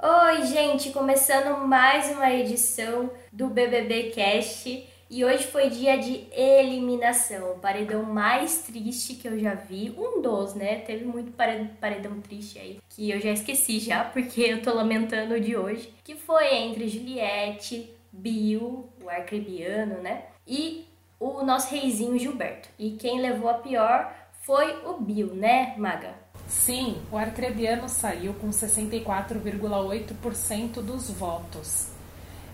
Oi, 0.00 0.46
gente, 0.46 0.92
começando 0.92 1.66
mais 1.66 2.08
uma 2.12 2.32
edição 2.32 3.10
do 3.32 3.48
BBB 3.48 4.10
Cast. 4.10 4.88
E 5.10 5.24
hoje 5.24 5.42
foi 5.48 5.68
dia 5.70 5.98
de 5.98 6.24
eliminação, 6.30 7.54
o 7.54 7.58
paredão 7.58 8.04
mais 8.04 8.62
triste 8.62 9.16
que 9.16 9.26
eu 9.26 9.36
já 9.40 9.54
vi, 9.54 9.92
um 9.98 10.22
dos, 10.22 10.54
né? 10.54 10.76
Teve 10.82 11.04
muito 11.04 11.32
paredão 11.32 12.20
triste 12.20 12.60
aí, 12.60 12.78
que 12.88 13.10
eu 13.10 13.20
já 13.20 13.32
esqueci 13.32 13.80
já, 13.80 14.04
porque 14.14 14.40
eu 14.40 14.62
tô 14.62 14.72
lamentando 14.72 15.34
o 15.34 15.40
de 15.40 15.56
hoje, 15.56 15.92
que 16.04 16.14
foi 16.14 16.54
entre 16.54 16.86
Juliette, 16.86 17.92
Bill, 18.12 18.88
o 19.02 19.10
arcrebiano, 19.10 20.00
né? 20.00 20.26
E 20.46 20.86
o 21.18 21.42
nosso 21.42 21.74
reizinho 21.74 22.16
Gilberto. 22.16 22.68
E 22.78 22.92
quem 22.92 23.20
levou 23.20 23.50
a 23.50 23.54
pior 23.54 24.14
foi 24.42 24.76
o 24.86 25.00
Bill, 25.00 25.34
né, 25.34 25.74
Maga? 25.76 26.14
Sim, 26.48 26.96
o 27.12 27.18
arcrebiano 27.18 27.90
saiu 27.90 28.32
com 28.34 28.48
64,8% 28.48 30.82
dos 30.82 31.10
votos. 31.10 31.88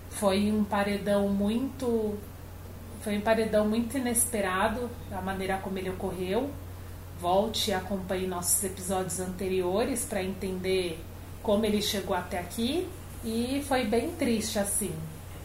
Foi 0.09 0.51
um 0.51 0.65
paredão 0.65 1.29
muito 1.29 2.17
foi 3.01 3.17
um 3.19 3.21
paredão 3.21 3.67
muito 3.67 3.97
inesperado, 3.97 4.89
a 5.11 5.21
maneira 5.21 5.57
como 5.59 5.77
ele 5.77 5.91
ocorreu. 5.91 6.49
Volte 7.21 7.69
e 7.69 7.73
acompanhe 7.73 8.25
nossos 8.25 8.63
episódios 8.63 9.19
anteriores 9.19 10.03
para 10.03 10.23
entender 10.23 10.99
como 11.43 11.63
ele 11.65 11.83
chegou 11.83 12.15
até 12.15 12.39
aqui. 12.39 12.87
E 13.23 13.63
foi 13.67 13.85
bem 13.85 14.09
triste 14.11 14.57
assim 14.57 14.91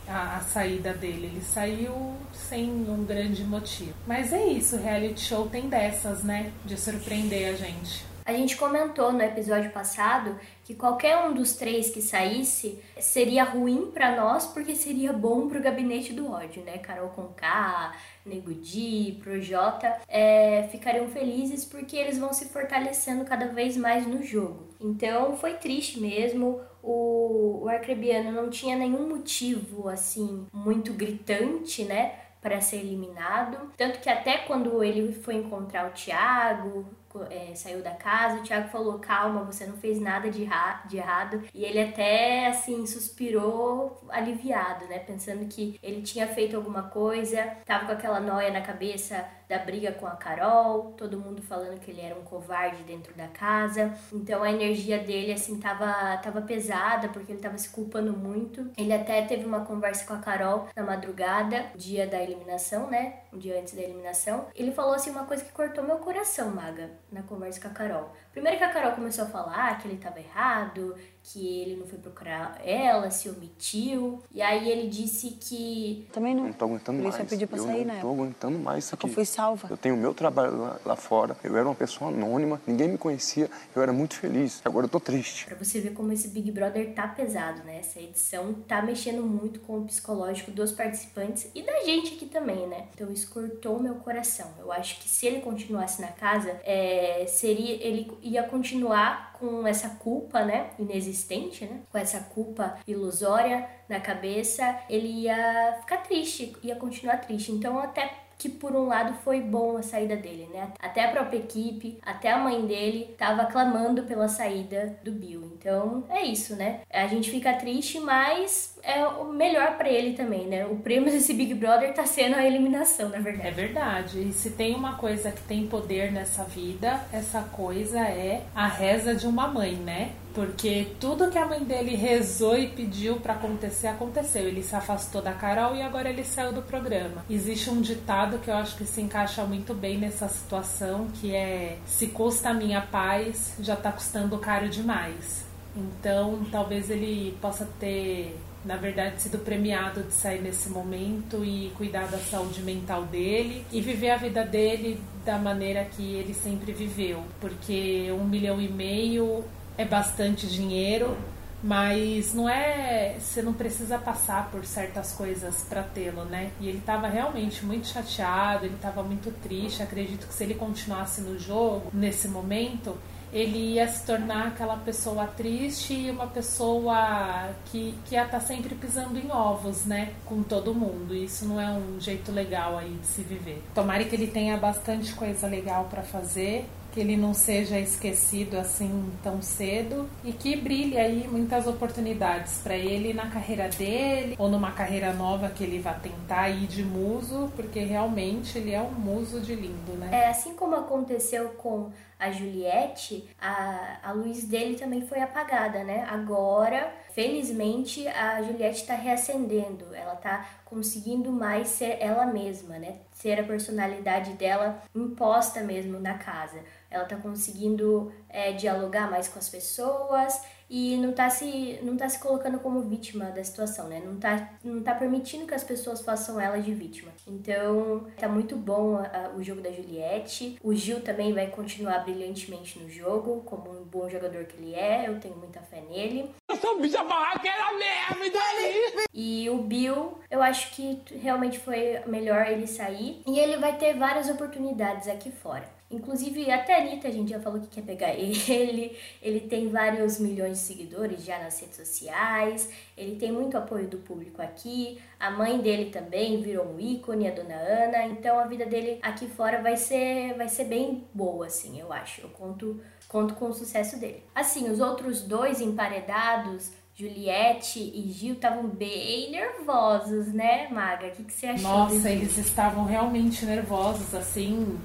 a, 0.09 0.39
a, 0.39 0.41
saída 0.41 0.95
dele. 0.95 1.27
Ele 1.27 1.43
saiu 1.43 2.15
sem 2.33 2.71
um 2.71 3.05
grande 3.05 3.45
motivo. 3.45 3.93
Mas 4.07 4.33
é 4.33 4.47
isso, 4.47 4.79
reality 4.79 5.21
show 5.21 5.47
tem 5.47 5.69
dessas, 5.69 6.25
né? 6.25 6.51
De 6.65 6.81
surpreender 6.81 7.55
a 7.55 7.57
gente. 7.57 8.10
A 8.31 8.33
gente 8.33 8.57
comentou 8.57 9.13
no 9.13 9.21
episódio 9.23 9.73
passado 9.73 10.39
que 10.63 10.73
qualquer 10.73 11.17
um 11.17 11.35
dos 11.35 11.57
três 11.57 11.91
que 11.91 12.01
saísse 12.01 12.81
seria 13.01 13.43
ruim 13.43 13.91
para 13.91 14.15
nós 14.15 14.47
porque 14.47 14.77
seria 14.77 15.13
bom 15.13 15.49
pro 15.49 15.61
gabinete 15.61 16.13
do 16.13 16.31
ódio, 16.31 16.63
né? 16.63 16.79
Carol 16.79 17.09
Conká, 17.09 17.93
Nego 18.25 18.55
Di, 18.55 19.19
Projota 19.21 20.01
é, 20.07 20.69
ficariam 20.71 21.09
felizes 21.09 21.65
porque 21.65 21.97
eles 21.97 22.19
vão 22.19 22.33
se 22.33 22.45
fortalecendo 22.45 23.25
cada 23.25 23.49
vez 23.49 23.77
mais 23.77 24.07
no 24.07 24.23
jogo. 24.23 24.69
Então 24.81 25.37
foi 25.37 25.55
triste 25.55 25.99
mesmo. 25.99 26.61
O, 26.85 27.65
o 27.65 27.69
Arcrebiano 27.69 28.31
não 28.31 28.49
tinha 28.49 28.77
nenhum 28.77 29.09
motivo 29.09 29.89
assim 29.89 30.47
muito 30.53 30.93
gritante, 30.93 31.83
né? 31.83 32.15
Para 32.41 32.61
ser 32.61 32.77
eliminado. 32.77 33.73
Tanto 33.77 33.99
que 33.99 34.09
até 34.09 34.39
quando 34.39 34.85
ele 34.85 35.13
foi 35.13 35.35
encontrar 35.35 35.89
o 35.89 35.93
Thiago, 35.93 36.87
é, 37.31 37.55
saiu 37.55 37.83
da 37.83 37.93
casa, 37.93 38.39
o 38.39 38.43
Thiago 38.43 38.69
falou: 38.69 38.99
calma, 38.99 39.45
você 39.45 39.67
não 39.67 39.77
fez 39.77 40.01
nada 40.01 40.31
de, 40.31 40.49
de 40.87 40.97
errado. 40.97 41.43
E 41.55 41.65
ele 41.65 41.81
até 41.81 42.47
assim 42.47 42.87
suspirou 42.87 44.03
aliviado, 44.09 44.87
né? 44.87 44.99
Pensando 45.01 45.47
que 45.47 45.79
ele 45.83 46.03
tinha 46.03 46.27
feito 46.27 46.57
alguma 46.57 46.85
coisa, 46.85 47.43
tava 47.65 47.87
com 47.87 47.93
aquela 47.93 48.21
noia 48.21 48.51
na 48.51 48.61
cabeça 48.61 49.25
da 49.51 49.59
briga 49.59 49.91
com 49.91 50.07
a 50.07 50.13
Carol, 50.13 50.93
todo 50.97 51.19
mundo 51.19 51.43
falando 51.43 51.81
que 51.81 51.91
ele 51.91 52.01
era 52.01 52.15
um 52.15 52.23
covarde 52.23 52.85
dentro 52.85 53.13
da 53.15 53.27
casa. 53.27 53.93
Então 54.13 54.45
a 54.45 54.51
energia 54.51 54.99
dele 54.99 55.33
assim 55.33 55.59
tava 55.59 56.17
tava 56.19 56.41
pesada 56.41 57.09
porque 57.09 57.33
ele 57.33 57.41
tava 57.41 57.59
se 57.59 57.69
culpando 57.69 58.13
muito. 58.13 58.71
Ele 58.79 58.93
até 58.93 59.23
teve 59.23 59.45
uma 59.45 59.65
conversa 59.65 60.07
com 60.07 60.15
a 60.15 60.19
Carol 60.19 60.69
na 60.77 60.85
madrugada, 60.85 61.67
dia 61.75 62.07
da 62.07 62.23
eliminação, 62.23 62.89
né? 62.89 63.21
Um 63.33 63.39
dia 63.39 63.59
antes 63.59 63.75
da 63.75 63.83
eliminação. 63.83 64.47
Ele 64.55 64.71
falou 64.71 64.95
assim 64.95 65.11
uma 65.11 65.25
coisa 65.25 65.45
que 65.45 65.51
cortou 65.51 65.83
meu 65.83 65.97
coração, 65.97 66.51
maga, 66.55 66.91
na 67.13 67.23
conversa 67.23 67.61
com 67.61 67.69
a 67.69 67.71
Carol. 67.71 68.15
Primeiro 68.33 68.59
que 68.59 68.65
a 68.65 68.73
Carol 68.73 68.93
começou 68.93 69.25
a 69.25 69.29
falar 69.29 69.79
que 69.79 69.89
ele 69.89 69.99
tava 69.99 70.21
errado, 70.21 70.97
que 71.23 71.61
ele 71.61 71.77
não 71.77 71.87
foi 71.87 71.99
procurar 71.99 72.61
ela, 72.65 73.11
se 73.11 73.29
omitiu. 73.29 74.23
E 74.33 74.43
aí 74.43 74.69
ele 74.69 74.89
disse 74.89 75.31
que. 75.41 76.09
Também 76.13 76.35
não. 76.35 76.45
Não 76.45 76.53
tô 76.53 76.65
aguentando 76.65 76.99
isso 77.01 77.09
mais. 77.09 77.21
eu 77.21 77.27
pedi 77.27 77.47
pra 77.47 77.59
eu 77.59 77.65
sair, 77.65 77.85
não 77.85 77.95
né? 77.95 78.01
tô 78.01 78.11
aguentando 78.11 78.59
mais 78.59 78.85
isso 78.85 78.91
Só 78.91 78.97
que 78.97 79.05
eu 79.05 79.09
aqui. 79.09 79.15
fui 79.15 79.25
salva. 79.25 79.69
Eu 79.71 79.77
tenho 79.77 79.97
meu 79.97 80.15
trabalho 80.15 80.59
lá, 80.61 80.81
lá 80.85 80.97
fora. 80.97 81.37
Eu 81.45 81.57
era 81.57 81.67
uma 81.67 81.75
pessoa 81.75 82.11
anônima, 82.11 82.61
ninguém 82.67 82.89
me 82.89 82.99
conhecia. 82.99 83.51
Eu 83.75 83.83
era 83.83 83.93
muito 83.93 84.15
feliz. 84.15 84.61
Agora 84.65 84.87
eu 84.87 84.91
tô 84.91 84.99
triste. 85.01 85.47
Pra 85.47 85.57
você 85.57 85.81
ver 85.81 85.93
como 85.93 86.13
esse 86.13 86.29
Big 86.29 86.51
Brother 86.51 86.95
tá 86.95 87.07
pesado, 87.07 87.63
né? 87.65 87.79
Essa 87.79 88.01
edição 88.01 88.55
tá 88.67 88.83
mexendo 88.83 89.23
muito 89.23 89.61
com 89.61 89.79
o 89.79 89.85
psicológico 89.85 90.51
dos 90.51 90.73
participantes 90.73 91.51
e 91.55 91.63
da 91.63 91.83
gente 91.85 92.15
aqui 92.15 92.27
também, 92.27 92.67
né? 92.67 92.87
Então 92.95 93.11
isso 93.11 93.31
cortou 93.31 93.81
meu 93.81 93.97
coração. 93.97 94.49
Eu 94.59 94.73
acho 94.73 94.99
que 95.01 95.09
se 95.09 95.27
ele 95.27 95.41
continuasse 95.41 96.01
na 96.01 96.09
casa, 96.09 96.51
é, 96.65 97.25
seria 97.29 97.75
ele 97.87 98.11
ia 98.23 98.43
continuar 98.43 99.30
com 99.41 99.67
essa 99.67 99.89
culpa, 99.89 100.45
né? 100.45 100.71
Inexistente, 100.79 101.65
né? 101.65 101.81
Com 101.91 101.99
essa 101.99 102.21
culpa 102.21 102.79
ilusória 102.87 103.67
na 103.89 103.99
cabeça, 103.99 104.79
ele 104.89 105.09
ia 105.23 105.79
ficar 105.81 105.97
triste, 105.99 106.55
ia 106.63 106.77
continuar 106.77 107.17
triste. 107.17 107.51
Então 107.51 107.79
até 107.79 108.13
que 108.41 108.49
por 108.49 108.75
um 108.75 108.87
lado 108.87 109.13
foi 109.23 109.43
bom 109.43 109.77
a 109.77 109.83
saída 109.83 110.17
dele, 110.17 110.49
né? 110.51 110.73
Até 110.81 111.05
a 111.05 111.11
própria 111.11 111.37
equipe, 111.37 111.99
até 112.01 112.33
a 112.33 112.39
mãe 112.39 112.67
dele 112.67 113.15
tava 113.19 113.45
clamando 113.45 114.05
pela 114.05 114.29
saída 114.29 114.99
do 115.05 115.13
Bill. 115.13 115.53
Então 115.59 116.05
é 116.09 116.23
isso, 116.23 116.57
né? 116.57 116.81
A 116.91 117.07
gente 117.07 117.31
fica 117.31 117.53
triste, 117.53 118.01
mas 118.01 118.70
é 118.83 119.05
o 119.07 119.33
melhor 119.33 119.77
para 119.77 119.89
ele 119.89 120.15
também, 120.15 120.47
né? 120.47 120.67
O 120.67 120.77
prêmio 120.77 121.11
desse 121.11 121.33
Big 121.35 121.55
Brother 121.55 121.93
tá 121.95 122.07
sendo 122.07 122.37
a 122.37 122.45
eliminação, 122.47 123.09
na 123.09 123.17
É 123.19 123.21
verdade. 123.21 123.55
verdade. 123.55 124.29
E 124.29 124.33
se 124.33 124.51
tem 124.51 124.75
uma 124.75 124.95
coisa 124.95 125.31
que 125.31 125.43
tem 125.43 125.67
poder 125.67 126.13
nessa 126.13 126.45
vida, 126.45 127.01
essa 127.13 127.41
coisa 127.43 128.01
é 128.01 128.43
a 128.55 128.67
reza 128.67 129.15
de 129.15 129.27
uma 129.27 129.49
mãe, 129.49 129.75
né? 129.75 130.13
Porque 130.35 130.87
tudo 131.01 131.29
que 131.29 131.37
a 131.37 131.45
mãe 131.45 131.65
dele 131.65 131.97
rezou 131.97 132.57
e 132.57 132.69
pediu 132.69 133.17
pra 133.17 133.35
acontecer, 133.35 133.89
aconteceu. 133.89 134.47
Ele 134.47 134.63
se 134.63 134.77
afastou 134.77 135.21
da 135.21 135.33
Carol 135.33 135.75
e 135.75 135.83
agora 135.83 136.09
ele 136.09 136.23
saiu 136.23 136.53
do 136.53 136.63
programa. 136.63 137.25
Existe 137.29 137.69
um 137.69 137.81
ditado 137.81 138.39
que 138.39 138.49
eu 138.49 138.55
acho 138.55 138.77
que 138.77 138.85
se 138.85 139.01
encaixa 139.01 139.43
muito 139.45 139.75
bem 139.75 139.99
nessa 139.99 140.29
situação, 140.29 141.09
que 141.21 141.35
é 141.35 141.79
se 141.85 142.07
custa 142.09 142.51
a 142.51 142.55
minha 142.55 142.81
paz, 142.81 143.55
já 143.59 143.75
tá 143.75 143.91
custando 143.91 144.39
caro 144.39 144.69
demais. 144.69 145.45
Então, 145.77 146.45
talvez 146.51 146.91
ele 146.91 147.37
possa 147.41 147.69
ter 147.79 148.37
na 148.65 148.77
verdade, 148.77 149.23
sido 149.23 149.39
premiado 149.39 150.03
de 150.03 150.13
sair 150.13 150.43
nesse 150.43 150.69
momento 150.69 151.45
e 151.45 151.73
cuidar 151.77 152.07
da 152.09 152.19
saúde 152.19 152.63
mental 152.63 153.05
dele 153.05 153.65
e 153.73 153.81
viver 153.81 154.11
a 154.11 154.17
vida 154.17 154.45
dele 154.45 155.01
da 155.25 155.39
maneira 155.39 155.85
que 155.85 156.15
ele 156.15 156.35
sempre 156.35 156.73
viveu. 156.73 157.23
Porque 157.41 158.09
um 158.13 158.25
milhão 158.25 158.61
e 158.61 158.69
meio 158.69 159.45
é 159.79 159.85
bastante 159.85 160.47
dinheiro, 160.47 161.17
mas 161.63 162.35
não 162.35 162.49
é. 162.49 163.17
Você 163.19 163.41
não 163.41 163.55
precisa 163.55 163.99
passar 163.99 164.51
por 164.51 164.65
certas 164.67 165.13
coisas 165.13 165.65
para 165.69 165.83
tê-lo, 165.83 166.25
né? 166.27 166.51
E 166.61 166.69
ele 166.69 166.79
estava 166.79 167.09
realmente 167.09 167.65
muito 167.65 167.87
chateado, 167.87 168.67
ele 168.67 168.75
estava 168.75 169.03
muito 169.03 169.31
triste. 169.43 169.83
Acredito 169.83 170.27
que 170.27 170.35
se 170.35 170.45
ele 170.45 170.55
continuasse 170.55 171.23
no 171.23 171.39
jogo, 171.39 171.91
nesse 171.95 172.29
momento, 172.29 172.95
ele 173.33 173.75
ia 173.75 173.87
se 173.89 174.05
tornar 174.05 174.49
aquela 174.49 174.77
pessoa 174.77 175.27
triste 175.27 175.95
e 175.95 176.11
uma 176.11 176.27
pessoa 176.27 177.51
que, 177.67 177.95
que 178.05 178.15
ia 178.15 178.25
estar 178.25 178.41
sempre 178.41 178.75
pisando 178.75 179.19
em 179.19 179.31
ovos, 179.31 179.85
né? 179.87 180.13
Com 180.25 180.43
todo 180.43 180.75
mundo. 180.75 181.15
E 181.15 181.25
isso 181.25 181.47
não 181.47 181.61
é 181.61 181.71
um 181.71 182.01
jeito 182.01 182.33
legal 182.33 182.79
aí 182.79 182.91
de 182.91 183.07
se 183.07 183.23
viver. 183.23 183.63
Tomara 183.75 184.05
que 184.05 184.15
ele 184.15 184.27
tenha 184.27 184.57
bastante 184.57 185.13
coisa 185.15 185.47
legal 185.47 185.85
para 185.85 186.03
fazer 186.03 186.67
que 186.93 187.01
ele 187.01 187.17
não 187.17 187.33
seja 187.33 187.79
esquecido 187.79 188.59
assim 188.59 189.11
tão 189.23 189.41
cedo 189.41 190.09
e 190.25 190.33
que 190.33 190.57
brilhe 190.57 190.99
aí 190.99 191.29
muitas 191.29 191.67
oportunidades 191.67 192.59
para 192.63 192.77
ele 192.77 193.13
na 193.13 193.29
carreira 193.29 193.69
dele 193.69 194.35
ou 194.39 194.49
numa 194.49 194.73
carreira 194.73 195.13
nova 195.13 195.49
que 195.51 195.65
ele 195.65 195.79
vai 195.79 195.99
tentar 196.01 196.49
ir 196.49 196.67
de 196.67 196.83
muso, 196.83 197.53
porque 197.57 197.81
realmente 197.81 198.59
ele 198.59 198.73
é 198.73 198.81
um 198.81 198.93
muso 198.93 199.41
de 199.41 199.55
lindo, 199.55 199.93
né? 199.93 200.09
É, 200.13 200.29
assim 200.29 200.55
como 200.55 200.75
aconteceu 200.75 201.51
com 201.51 201.91
a 202.19 202.31
Juliette, 202.31 203.29
a, 203.41 203.99
a 204.03 204.13
luz 204.13 204.45
dele 204.45 204.77
também 204.77 205.07
foi 205.07 205.21
apagada, 205.21 205.83
né? 205.83 206.07
Agora, 206.11 206.93
felizmente, 207.15 208.07
a 208.09 208.43
Juliette 208.43 208.83
está 208.83 208.95
reacendendo, 208.95 209.87
ela 209.95 210.13
está 210.13 210.47
conseguindo 210.71 211.33
mais 211.33 211.69
ser 211.69 211.99
ela 212.01 212.25
mesma, 212.25 212.79
né? 212.79 213.01
Ser 213.13 213.41
a 213.41 213.45
personalidade 213.45 214.35
dela 214.35 214.81
imposta 214.95 215.63
mesmo 215.63 215.99
na 215.99 216.17
casa. 216.17 216.63
Ela 216.89 217.03
está 217.03 217.17
conseguindo 217.17 218.13
é, 218.29 218.53
dialogar 218.53 219.11
mais 219.11 219.27
com 219.27 219.41
as 219.41 219.49
pessoas 219.49 220.41
e 220.71 220.97
não 220.99 221.13
tá 221.13 221.29
se 221.29 221.81
não 221.83 221.97
tá 221.97 222.09
se 222.09 222.21
colocando 222.21 222.61
como 222.61 222.81
vítima 222.81 223.25
da 223.27 223.43
situação, 223.43 223.89
né? 223.89 224.01
Não 224.05 224.17
tá 224.17 224.51
não 224.63 224.81
tá 224.83 224.95
permitindo 224.95 225.47
que 225.47 225.55
as 225.55 225.65
pessoas 225.65 226.01
façam 226.01 226.41
ela 226.41 226.59
de 226.59 226.73
vítima. 226.73 227.11
Então, 227.27 228.07
tá 228.17 228.29
muito 228.29 228.57
bom 228.57 228.97
a, 228.97 229.03
a, 229.03 229.29
o 229.31 229.43
jogo 229.43 229.61
da 229.61 229.73
Juliette. 229.73 230.57
O 230.63 230.73
Gil 230.73 231.01
também 231.01 231.33
vai 231.33 231.49
continuar 231.49 231.99
brilhantemente 232.05 232.79
no 232.79 232.89
jogo, 232.89 233.43
como 233.43 233.71
um 233.71 233.85
bom 233.85 234.09
jogador 234.09 234.45
que 234.45 234.57
ele 234.57 234.75
é. 234.75 235.09
Eu 235.09 235.19
tenho 235.19 235.37
muita 235.37 235.61
fé 235.61 235.83
nele. 235.91 236.31
Eu 236.49 236.57
sou 236.57 236.81
bicha 236.81 236.99
era 237.01 237.73
mesmo, 237.73 238.25
e 238.25 238.31
daí? 238.31 239.07
E 239.13 239.51
o 239.51 239.59
Bill, 239.59 240.19
eu 240.31 240.41
acho 240.41 240.71
que 240.71 241.03
realmente 241.21 241.59
foi 241.59 242.01
melhor 242.07 242.47
ele 242.47 242.67
sair 242.67 243.23
e 243.27 243.39
ele 243.39 243.57
vai 243.57 243.77
ter 243.77 243.95
várias 243.95 244.29
oportunidades 244.29 245.09
aqui 245.09 245.33
fora. 245.33 245.80
Inclusive, 245.91 246.49
até 246.53 246.77
a 246.77 246.83
Anitta, 246.83 247.09
a 247.09 247.11
gente 247.11 247.31
já 247.31 247.41
falou 247.41 247.61
que 247.61 247.67
quer 247.67 247.83
pegar 247.83 248.15
ele. 248.15 248.97
Ele 249.21 249.41
tem 249.41 249.69
vários 249.69 250.21
milhões 250.21 250.59
de 250.59 250.65
seguidores 250.65 251.25
já 251.25 251.39
nas 251.41 251.61
redes 251.61 251.77
sociais. 251.77 252.71
Ele 252.97 253.17
tem 253.17 253.33
muito 253.33 253.59
apoio 253.59 253.89
do 253.89 253.99
público 253.99 254.41
aqui. 254.41 255.01
A 255.19 255.31
mãe 255.31 255.59
dele 255.59 255.91
também 255.91 256.41
virou 256.41 256.67
um 256.67 256.79
ícone, 256.79 257.27
a 257.27 257.33
dona 257.33 257.57
Ana. 257.57 258.07
Então, 258.07 258.39
a 258.39 258.47
vida 258.47 258.65
dele 258.67 259.01
aqui 259.03 259.27
fora 259.27 259.61
vai 259.61 259.77
ser, 259.77 260.35
vai 260.35 260.49
ser 260.49 260.65
bem 260.65 261.05
boa, 261.13 261.47
assim, 261.47 261.81
eu 261.81 261.93
acho. 261.93 262.21
Eu 262.21 262.29
conto, 262.29 262.81
conto 263.09 263.35
com 263.35 263.47
o 263.47 263.53
sucesso 263.53 263.99
dele. 263.99 264.23
Assim, 264.33 264.71
os 264.71 264.79
outros 264.79 265.23
dois 265.23 265.61
emparedados 265.61 266.71
Juliette 266.95 267.81
e 267.81 268.13
Gil 268.13 268.35
estavam 268.35 268.69
bem 268.69 269.31
nervosos, 269.31 270.35
né, 270.35 270.69
Maga? 270.69 271.07
O 271.07 271.11
que, 271.13 271.25
que 271.25 271.33
você 271.33 271.47
achou? 271.47 271.71
Nossa, 271.71 272.11
eles 272.11 272.37
estavam 272.37 272.85
realmente 272.85 273.47
nervosos, 273.47 274.15
assim 274.15 274.79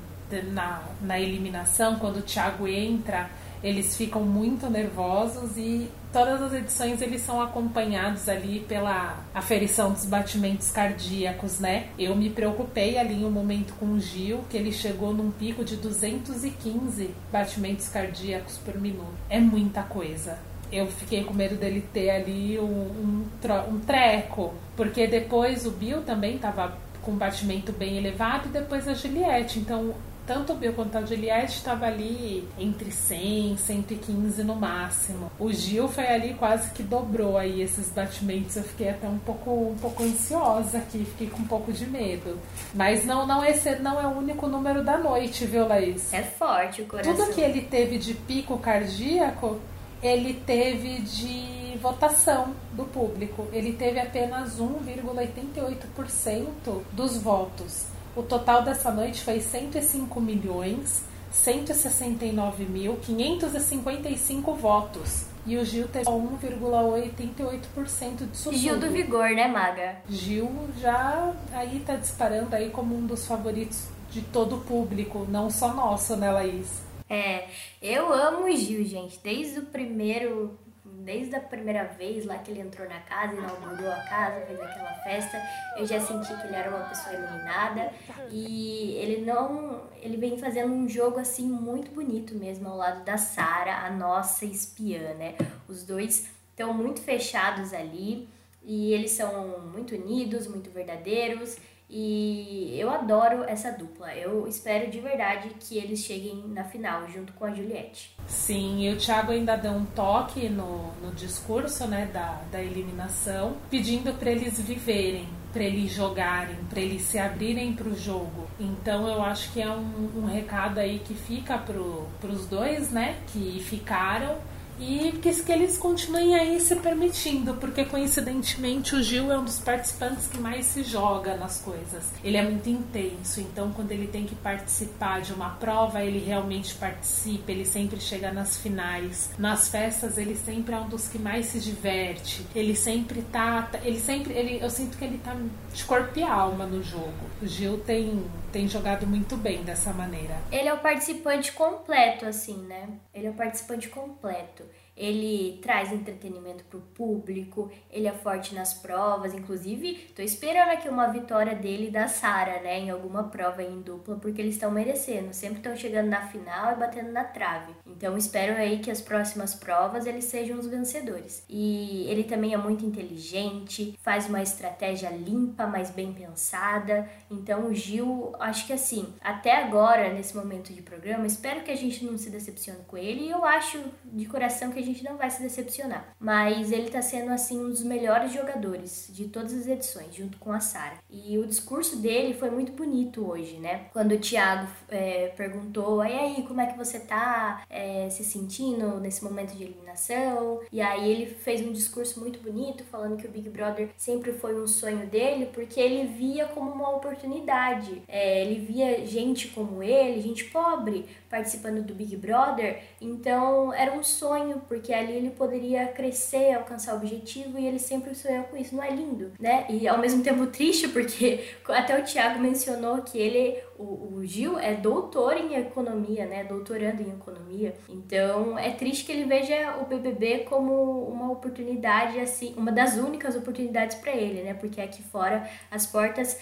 na, 0.51 0.83
na 1.01 1.19
eliminação, 1.19 1.97
quando 1.97 2.17
o 2.17 2.21
Thiago 2.21 2.67
entra, 2.67 3.29
eles 3.63 3.97
ficam 3.97 4.21
muito 4.21 4.69
nervosos 4.69 5.57
e 5.57 5.89
todas 6.13 6.39
as 6.41 6.53
edições 6.53 7.01
eles 7.01 7.21
são 7.21 7.41
acompanhados 7.41 8.29
ali 8.29 8.59
pela 8.67 9.17
aferição 9.33 9.91
dos 9.91 10.05
batimentos 10.05 10.69
cardíacos, 10.69 11.59
né? 11.59 11.87
Eu 11.97 12.15
me 12.15 12.29
preocupei 12.29 12.97
ali 12.97 13.15
em 13.15 13.25
um 13.25 13.31
momento 13.31 13.73
com 13.79 13.87
o 13.87 13.99
Gil, 13.99 14.45
que 14.49 14.55
ele 14.55 14.71
chegou 14.71 15.13
num 15.13 15.31
pico 15.31 15.65
de 15.65 15.77
215 15.77 17.09
batimentos 17.31 17.87
cardíacos 17.89 18.57
por 18.59 18.79
minuto. 18.79 19.15
É 19.29 19.39
muita 19.39 19.81
coisa. 19.81 20.37
Eu 20.71 20.87
fiquei 20.87 21.23
com 21.23 21.33
medo 21.33 21.55
dele 21.55 21.83
ter 21.91 22.11
ali 22.11 22.59
um, 22.59 22.63
um, 22.63 23.25
um 23.69 23.79
treco, 23.79 24.53
porque 24.75 25.07
depois 25.07 25.65
o 25.65 25.71
Bill 25.71 26.01
também 26.01 26.35
estava 26.35 26.77
com 27.01 27.11
um 27.11 27.17
batimento 27.17 27.71
bem 27.71 27.97
elevado 27.97 28.47
e 28.47 28.51
depois 28.51 28.87
a 28.87 28.93
Juliette. 28.93 29.59
Então 29.59 29.93
tanto 30.25 30.53
o 30.53 30.55
Bill 30.55 30.73
quanto 30.73 30.97
a 30.97 31.05
Juliette 31.05 31.57
estava 31.57 31.85
ali 31.85 32.47
entre 32.57 32.91
100 32.91 33.53
e 33.53 33.57
115 33.57 34.43
no 34.43 34.55
máximo. 34.55 35.31
O 35.39 35.51
Gil 35.51 35.87
foi 35.87 36.07
ali 36.07 36.33
quase 36.33 36.71
que 36.71 36.83
dobrou 36.83 37.37
aí 37.37 37.61
esses 37.61 37.89
batimentos. 37.89 38.55
Eu 38.55 38.63
fiquei 38.63 38.89
até 38.89 39.07
um 39.07 39.19
pouco, 39.19 39.51
um 39.51 39.75
pouco 39.75 40.03
ansiosa 40.03 40.79
aqui, 40.79 41.05
fiquei 41.05 41.29
com 41.29 41.41
um 41.41 41.47
pouco 41.47 41.71
de 41.71 41.85
medo. 41.85 42.39
Mas 42.73 43.05
não, 43.05 43.25
não 43.25 43.45
esse 43.45 43.75
não 43.75 43.99
é 43.99 44.07
o 44.07 44.17
único 44.17 44.47
número 44.47 44.83
da 44.83 44.97
noite, 44.97 45.45
viu, 45.45 45.67
Laís? 45.67 46.11
É 46.13 46.23
forte 46.23 46.81
o 46.81 46.85
coração. 46.85 47.15
Tudo 47.15 47.33
que 47.33 47.41
ele 47.41 47.61
teve 47.61 47.97
de 47.97 48.13
pico 48.13 48.57
cardíaco, 48.57 49.59
ele 50.01 50.33
teve 50.45 51.01
de 51.01 51.77
votação 51.81 52.53
do 52.73 52.85
público. 52.85 53.47
Ele 53.51 53.73
teve 53.73 53.99
apenas 53.99 54.59
1,88% 54.59 56.81
dos 56.91 57.17
votos. 57.17 57.94
O 58.15 58.23
total 58.23 58.63
dessa 58.63 58.91
noite 58.91 59.21
foi 59.21 59.39
105 59.39 60.21
milhões 60.21 61.03
169 61.35 62.65
mil 62.65 62.97
555 62.97 64.53
votos. 64.53 65.25
E 65.45 65.57
o 65.57 65.65
Gil 65.65 65.87
teve 65.87 66.05
1,88% 66.05 68.31
de 68.31 68.35
subsídio. 68.35 68.57
Gil 68.57 68.79
do 68.79 68.89
Vigor, 68.89 69.29
né, 69.31 69.47
Maga? 69.47 69.97
Gil 70.09 70.49
já 70.79 71.35
aí 71.51 71.83
tá 71.85 71.95
disparando 71.95 72.55
aí 72.55 72.71
como 72.71 72.97
um 72.97 73.05
dos 73.05 73.27
favoritos 73.27 73.87
de 74.09 74.21
todo 74.21 74.55
o 74.55 74.61
público, 74.61 75.27
não 75.29 75.51
só 75.51 75.71
nosso, 75.73 76.15
né, 76.15 76.31
Laís? 76.31 76.81
É, 77.07 77.45
eu 77.79 78.11
amo 78.11 78.45
o 78.45 78.55
Gil, 78.55 78.83
gente. 78.85 79.19
Desde 79.21 79.59
o 79.59 79.67
primeiro 79.67 80.57
desde 81.05 81.35
a 81.35 81.39
primeira 81.39 81.83
vez 81.83 82.25
lá 82.25 82.39
que 82.39 82.49
ele 82.49 82.61
entrou 82.61 82.89
na 82.89 82.99
casa, 83.01 83.35
inaugurou 83.35 83.91
a 83.91 84.01
casa, 84.01 84.41
fez 84.47 84.59
aquela 84.59 84.93
festa, 85.03 85.39
eu 85.77 85.85
já 85.85 86.01
senti 86.01 86.35
que 86.35 86.47
ele 86.47 86.55
era 86.55 86.75
uma 86.75 86.89
pessoa 86.89 87.13
iluminada 87.13 87.93
e 88.31 88.95
ele 88.95 89.23
não, 89.23 89.83
ele 90.01 90.17
vem 90.17 90.37
fazendo 90.37 90.73
um 90.73 90.89
jogo 90.89 91.19
assim 91.19 91.47
muito 91.47 91.91
bonito 91.91 92.33
mesmo 92.33 92.67
ao 92.67 92.77
lado 92.77 93.05
da 93.05 93.17
Sara, 93.17 93.85
a 93.85 93.91
nossa 93.91 94.45
espiã, 94.45 95.13
né? 95.13 95.35
Os 95.67 95.83
dois 95.83 96.27
estão 96.49 96.73
muito 96.73 96.99
fechados 97.01 97.71
ali 97.71 98.27
e 98.63 98.91
eles 98.91 99.11
são 99.11 99.59
muito 99.59 99.93
unidos, 99.93 100.47
muito 100.47 100.71
verdadeiros 100.71 101.57
e 101.89 102.75
eu 102.79 102.89
adoro 102.89 103.43
essa 103.43 103.71
dupla. 103.71 104.13
Eu 104.15 104.47
espero 104.47 104.89
de 104.89 104.99
verdade 104.99 105.49
que 105.59 105.77
eles 105.77 105.99
cheguem 105.99 106.43
na 106.47 106.63
final 106.63 107.07
junto 107.09 107.33
com 107.33 107.45
a 107.45 107.53
Juliette. 107.53 108.15
Sim, 108.27 108.81
e 108.81 108.91
o 108.91 108.97
Thiago 108.97 109.31
ainda 109.31 109.55
deu 109.55 109.71
um 109.71 109.85
toque 109.85 110.49
no, 110.49 110.91
no 111.01 111.11
discurso 111.13 111.85
né, 111.87 112.09
da, 112.11 112.41
da 112.51 112.61
eliminação, 112.61 113.55
pedindo 113.69 114.13
para 114.13 114.31
eles 114.31 114.59
viverem, 114.59 115.27
para 115.53 115.63
eles 115.63 115.91
jogarem, 115.91 116.57
para 116.69 116.81
eles 116.81 117.03
se 117.03 117.19
abrirem 117.19 117.73
para 117.73 117.87
o 117.87 117.95
jogo. 117.95 118.47
Então 118.59 119.07
eu 119.07 119.21
acho 119.21 119.53
que 119.53 119.61
é 119.61 119.69
um, 119.69 120.11
um 120.15 120.25
recado 120.25 120.79
aí 120.79 120.99
que 120.99 121.13
fica 121.13 121.57
para 121.57 122.29
os 122.29 122.47
dois, 122.47 122.89
né, 122.89 123.17
que 123.27 123.59
ficaram 123.63 124.37
e 124.79 125.13
que, 125.21 125.33
que 125.43 125.51
eles 125.51 125.77
continuem 125.77 126.35
aí 126.35 126.59
se 126.59 126.75
permitindo, 126.75 127.53
porque 127.55 127.85
coincidentemente 127.85 128.95
o 128.95 129.03
Gil 129.03 129.31
é 129.31 129.37
um 129.37 129.45
dos 129.45 129.59
participantes 129.59 130.27
que 130.27 130.37
mais 130.39 130.65
se 130.65 130.83
joga 130.83 131.37
nas 131.37 131.59
coisas. 131.59 132.03
Ele 132.23 132.37
é 132.37 132.43
muito 132.43 132.69
intenso, 132.69 133.39
então 133.39 133.71
quando 133.71 133.91
ele 133.91 134.07
tem 134.07 134.25
que 134.25 134.35
participar 134.35 135.21
de 135.21 135.33
uma 135.33 135.51
prova, 135.51 136.03
ele 136.03 136.19
realmente 136.19 136.75
participa, 136.75 137.51
ele 137.51 137.65
sempre 137.65 137.99
chega 137.99 138.31
nas 138.31 138.57
finais. 138.57 139.29
Nas 139.37 139.69
festas, 139.69 140.17
ele 140.17 140.35
sempre 140.35 140.75
é 140.75 140.79
um 140.79 140.87
dos 140.87 141.07
que 141.07 141.17
mais 141.17 141.47
se 141.47 141.59
diverte. 141.59 142.45
Ele 142.53 142.75
sempre 142.75 143.21
tá, 143.31 143.69
ele 143.83 143.99
sempre, 143.99 144.33
ele, 144.33 144.63
eu 144.63 144.69
sinto 144.69 144.97
que 144.97 145.05
ele 145.05 145.17
tá 145.19 145.35
de 145.73 145.83
corpo 145.85 146.19
e 146.19 146.23
alma 146.23 146.65
no 146.65 146.83
jogo. 146.83 147.13
O 147.41 147.47
Gil 147.47 147.77
tem 147.79 148.23
tem 148.55 148.69
jogado 148.69 149.05
muito 149.05 149.35
bem 149.35 149.63
dessa 149.63 149.91
maneira. 149.91 150.37
Ele 150.49 150.69
é 150.69 150.73
o 150.73 150.79
participante 150.79 151.51
completo 151.51 152.25
assim, 152.25 152.55
né? 152.65 152.87
Ele 153.13 153.27
é 153.27 153.29
o 153.29 153.33
participante 153.33 153.89
completo 153.89 154.63
ele 154.95 155.59
traz 155.61 155.91
entretenimento 155.91 156.63
para 156.65 156.77
o 156.77 156.81
público, 156.81 157.71
ele 157.91 158.07
é 158.07 158.13
forte 158.13 158.55
nas 158.55 158.73
provas, 158.73 159.33
inclusive 159.33 159.95
tô 160.15 160.21
esperando 160.21 160.69
aqui 160.69 160.87
uma 160.87 161.07
vitória 161.07 161.55
dele 161.55 161.87
e 161.87 161.91
da 161.91 162.07
Sara, 162.07 162.61
né, 162.61 162.79
em 162.79 162.89
alguma 162.89 163.25
prova 163.25 163.61
em 163.61 163.81
dupla, 163.81 164.15
porque 164.15 164.41
eles 164.41 164.55
estão 164.55 164.71
merecendo, 164.71 165.33
sempre 165.33 165.57
estão 165.57 165.75
chegando 165.75 166.07
na 166.07 166.27
final 166.27 166.71
e 166.71 166.75
batendo 166.75 167.11
na 167.11 167.23
trave. 167.23 167.73
Então 167.85 168.17
espero 168.17 168.55
aí 168.55 168.79
que 168.79 168.89
as 168.89 169.01
próximas 169.01 169.53
provas 169.53 170.05
eles 170.05 170.25
sejam 170.25 170.57
os 170.57 170.67
vencedores. 170.67 171.43
E 171.49 172.05
ele 172.07 172.23
também 172.23 172.53
é 172.53 172.57
muito 172.57 172.85
inteligente, 172.85 173.97
faz 174.01 174.27
uma 174.27 174.41
estratégia 174.41 175.09
limpa, 175.09 175.67
mas 175.67 175.89
bem 175.89 176.13
pensada. 176.13 177.09
Então 177.29 177.67
o 177.67 177.73
Gil, 177.73 178.33
acho 178.39 178.67
que 178.67 178.73
assim, 178.73 179.13
até 179.21 179.63
agora 179.63 180.13
nesse 180.13 180.35
momento 180.35 180.73
de 180.73 180.81
programa, 180.81 181.25
espero 181.25 181.63
que 181.63 181.71
a 181.71 181.75
gente 181.75 182.05
não 182.05 182.17
se 182.17 182.29
decepcione 182.29 182.83
com 182.87 182.97
ele 182.97 183.25
e 183.25 183.29
eu 183.29 183.43
acho 183.43 183.83
de 184.05 184.25
coração 184.25 184.71
que 184.71 184.79
a 184.79 184.84
gente 184.85 185.03
não 185.03 185.17
vai 185.17 185.29
se 185.29 185.41
decepcionar. 185.41 186.15
Mas 186.19 186.71
ele 186.71 186.89
tá 186.89 187.01
sendo, 187.01 187.31
assim, 187.31 187.59
um 187.59 187.69
dos 187.69 187.83
melhores 187.83 188.31
jogadores 188.31 189.09
de 189.11 189.27
todas 189.27 189.53
as 189.53 189.67
edições, 189.67 190.13
junto 190.13 190.37
com 190.37 190.51
a 190.51 190.59
Sara. 190.59 190.97
E 191.09 191.37
o 191.37 191.45
discurso 191.45 191.97
dele 191.97 192.33
foi 192.33 192.49
muito 192.49 192.71
bonito 192.71 193.29
hoje, 193.29 193.57
né? 193.57 193.87
Quando 193.93 194.13
o 194.13 194.19
Thiago 194.19 194.67
é, 194.89 195.27
perguntou, 195.35 196.03
e 196.05 196.13
aí, 196.13 196.43
como 196.43 196.61
é 196.61 196.67
que 196.67 196.77
você 196.77 196.99
tá 196.99 197.63
é, 197.69 198.09
se 198.09 198.23
sentindo 198.23 198.99
nesse 198.99 199.23
momento 199.23 199.55
de 199.55 199.63
eliminação? 199.63 200.61
E 200.71 200.81
aí 200.81 201.09
ele 201.09 201.25
fez 201.25 201.61
um 201.61 201.71
discurso 201.71 202.19
muito 202.19 202.39
bonito, 202.39 202.83
falando 202.85 203.17
que 203.17 203.27
o 203.27 203.31
Big 203.31 203.49
Brother 203.49 203.89
sempre 203.97 204.33
foi 204.33 204.59
um 204.61 204.67
sonho 204.67 205.07
dele, 205.07 205.47
porque 205.53 205.79
ele 205.79 206.07
via 206.07 206.45
como 206.47 206.71
uma 206.71 206.95
oportunidade. 206.95 208.01
É, 208.07 208.43
ele 208.43 208.65
via 208.65 209.05
gente 209.05 209.47
como 209.49 209.81
ele, 209.81 210.21
gente 210.21 210.45
pobre, 210.45 211.05
participando 211.29 211.83
do 211.83 211.93
Big 211.93 212.15
Brother, 212.15 212.81
então 213.01 213.73
era 213.73 213.91
um 213.93 214.03
sonho, 214.03 214.61
porque 214.67 214.74
ali 214.93 215.13
ele 215.13 215.29
poderia 215.31 215.87
crescer, 215.87 216.53
alcançar 216.53 216.93
o 216.93 216.97
objetivo 216.97 217.57
e 217.57 217.65
ele 217.65 217.79
sempre 217.79 218.15
sonhou 218.15 218.43
com 218.45 218.57
isso. 218.57 218.75
Não 218.75 218.83
é 218.83 218.91
lindo, 218.91 219.31
né? 219.39 219.65
E 219.69 219.87
ao 219.87 219.97
mesmo 219.97 220.23
tempo 220.23 220.47
triste, 220.47 220.87
porque 220.87 221.43
até 221.67 221.99
o 221.99 222.03
Thiago 222.03 222.39
mencionou 222.39 223.01
que 223.01 223.17
ele 223.17 223.57
o, 223.77 224.15
o, 224.15 224.25
Gil 224.25 224.57
é 224.57 224.73
doutor 224.73 225.35
em 225.37 225.55
economia, 225.55 226.25
né? 226.25 226.43
Doutorando 226.43 227.01
em 227.01 227.09
economia. 227.11 227.75
Então 227.89 228.57
é 228.57 228.71
triste 228.71 229.05
que 229.05 229.11
ele 229.11 229.25
veja 229.25 229.77
o 229.81 229.85
BBB 229.85 230.45
como 230.45 231.07
uma 231.07 231.31
oportunidade, 231.31 232.19
assim, 232.19 232.53
uma 232.55 232.71
das 232.71 232.95
únicas 232.95 233.35
oportunidades 233.35 233.97
para 233.97 234.11
ele, 234.11 234.43
né? 234.43 234.53
Porque 234.53 234.79
aqui 234.79 235.03
fora 235.03 235.49
as 235.69 235.85
portas, 235.85 236.39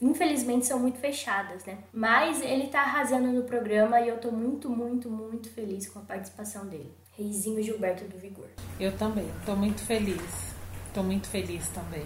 infelizmente, 0.00 0.66
são 0.66 0.78
muito 0.78 0.98
fechadas, 0.98 1.64
né? 1.64 1.78
Mas 1.92 2.42
ele 2.42 2.66
tá 2.66 2.80
arrasando 2.80 3.28
no 3.28 3.44
programa 3.44 4.00
e 4.00 4.08
eu 4.08 4.18
tô 4.18 4.30
muito, 4.30 4.68
muito, 4.68 5.10
muito 5.10 5.48
feliz 5.50 5.88
com 5.88 5.98
a 5.98 6.02
participação 6.02 6.66
dele. 6.66 6.92
Reizinho 7.16 7.62
Gilberto 7.62 8.04
do 8.04 8.18
Vigor. 8.18 8.48
Eu 8.78 8.92
também, 8.96 9.28
tô 9.46 9.54
muito 9.54 9.80
feliz. 9.82 10.54
Tô 10.92 11.02
muito 11.02 11.28
feliz 11.28 11.68
também. 11.68 12.04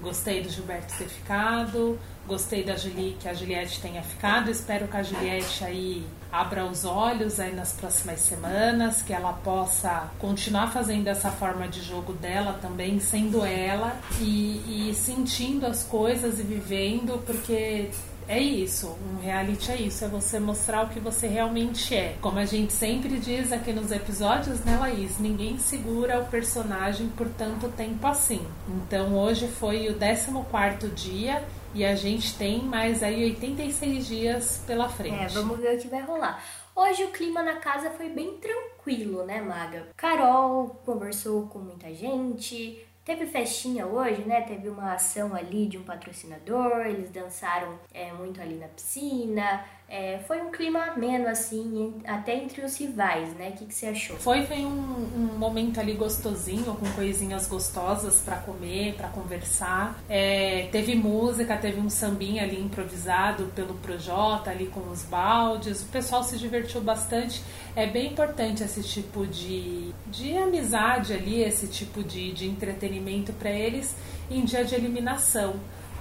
Gostei 0.00 0.40
do 0.40 0.48
Gilberto 0.48 0.96
ter 0.96 1.08
ficado, 1.08 1.98
gostei 2.26 2.62
da 2.62 2.76
Julie, 2.76 3.16
que 3.18 3.28
a 3.28 3.34
Juliette 3.34 3.80
tenha 3.80 4.02
ficado. 4.02 4.48
Espero 4.48 4.86
que 4.86 4.96
a 4.96 5.02
Juliette 5.02 5.64
aí 5.64 6.06
abra 6.30 6.64
os 6.64 6.84
olhos 6.84 7.40
aí 7.40 7.52
nas 7.52 7.72
próximas 7.72 8.20
semanas, 8.20 9.02
que 9.02 9.12
ela 9.12 9.32
possa 9.32 10.08
continuar 10.20 10.72
fazendo 10.72 11.08
essa 11.08 11.30
forma 11.32 11.66
de 11.66 11.82
jogo 11.82 12.12
dela 12.12 12.56
também, 12.62 13.00
sendo 13.00 13.44
ela 13.44 13.98
e, 14.20 14.90
e 14.90 14.94
sentindo 14.94 15.66
as 15.66 15.82
coisas 15.82 16.38
e 16.38 16.42
vivendo, 16.42 17.20
porque 17.26 17.90
é 18.30 18.38
isso, 18.38 18.96
um 19.04 19.20
reality 19.20 19.72
é 19.72 19.76
isso, 19.76 20.04
é 20.04 20.08
você 20.08 20.38
mostrar 20.38 20.84
o 20.84 20.88
que 20.88 21.00
você 21.00 21.26
realmente 21.26 21.96
é. 21.96 22.16
Como 22.20 22.38
a 22.38 22.44
gente 22.44 22.72
sempre 22.72 23.18
diz 23.18 23.50
aqui 23.50 23.72
nos 23.72 23.90
episódios, 23.90 24.60
né, 24.60 24.76
Laís? 24.76 25.18
Ninguém 25.18 25.58
segura 25.58 26.20
o 26.20 26.26
personagem 26.26 27.08
por 27.08 27.28
tanto 27.30 27.68
tempo 27.70 28.06
assim. 28.06 28.46
Então 28.68 29.18
hoje 29.18 29.48
foi 29.48 29.88
o 29.88 29.98
14 29.98 30.94
dia 30.94 31.44
e 31.74 31.84
a 31.84 31.96
gente 31.96 32.38
tem 32.38 32.62
mais 32.62 33.02
aí 33.02 33.24
86 33.24 34.06
dias 34.06 34.62
pela 34.64 34.88
frente. 34.88 35.24
É, 35.24 35.26
vamos 35.26 35.58
ver 35.58 35.76
o 35.76 35.80
que 35.80 35.88
vai 35.88 36.02
rolar. 36.02 36.40
Hoje 36.76 37.02
o 37.02 37.10
clima 37.10 37.42
na 37.42 37.56
casa 37.56 37.90
foi 37.90 38.10
bem 38.10 38.38
tranquilo, 38.38 39.24
né, 39.24 39.40
Maga? 39.40 39.88
Carol 39.96 40.68
conversou 40.84 41.48
com 41.48 41.58
muita 41.58 41.92
gente, 41.92 42.78
Teve 43.10 43.26
festinha 43.26 43.88
hoje, 43.88 44.22
né? 44.22 44.42
Teve 44.42 44.68
uma 44.68 44.92
ação 44.92 45.34
ali 45.34 45.66
de 45.66 45.76
um 45.76 45.82
patrocinador, 45.82 46.86
eles 46.86 47.10
dançaram 47.10 47.76
é, 47.92 48.12
muito 48.12 48.40
ali 48.40 48.54
na 48.54 48.68
piscina, 48.68 49.64
é, 49.90 50.20
foi 50.28 50.40
um 50.40 50.52
clima 50.52 50.78
ameno, 50.84 51.26
assim, 51.26 51.92
até 52.06 52.36
entre 52.36 52.64
os 52.64 52.78
rivais, 52.78 53.34
né? 53.34 53.48
O 53.48 53.52
que, 53.58 53.66
que 53.66 53.74
você 53.74 53.86
achou? 53.86 54.16
Foi, 54.18 54.46
foi 54.46 54.58
um, 54.58 54.68
um 54.68 55.36
momento 55.36 55.80
ali 55.80 55.94
gostosinho, 55.94 56.76
com 56.76 56.88
coisinhas 56.92 57.48
gostosas 57.48 58.18
para 58.18 58.36
comer, 58.36 58.94
para 58.94 59.08
conversar. 59.08 60.00
É, 60.08 60.68
teve 60.70 60.94
música, 60.94 61.56
teve 61.56 61.80
um 61.80 61.90
sambinha 61.90 62.44
ali 62.44 62.60
improvisado 62.60 63.46
pelo 63.46 63.74
Projota, 63.74 64.50
ali 64.52 64.66
com 64.66 64.88
os 64.92 65.02
baldes. 65.02 65.82
O 65.82 65.86
pessoal 65.86 66.22
se 66.22 66.38
divertiu 66.38 66.80
bastante. 66.80 67.42
É 67.74 67.84
bem 67.84 68.12
importante 68.12 68.62
esse 68.62 68.84
tipo 68.84 69.26
de, 69.26 69.92
de 70.06 70.38
amizade 70.38 71.12
ali, 71.12 71.42
esse 71.42 71.66
tipo 71.66 72.04
de, 72.04 72.30
de 72.30 72.46
entretenimento 72.46 73.32
para 73.32 73.50
eles 73.50 73.96
em 74.30 74.44
dia 74.44 74.64
de 74.64 74.72
eliminação, 74.76 75.56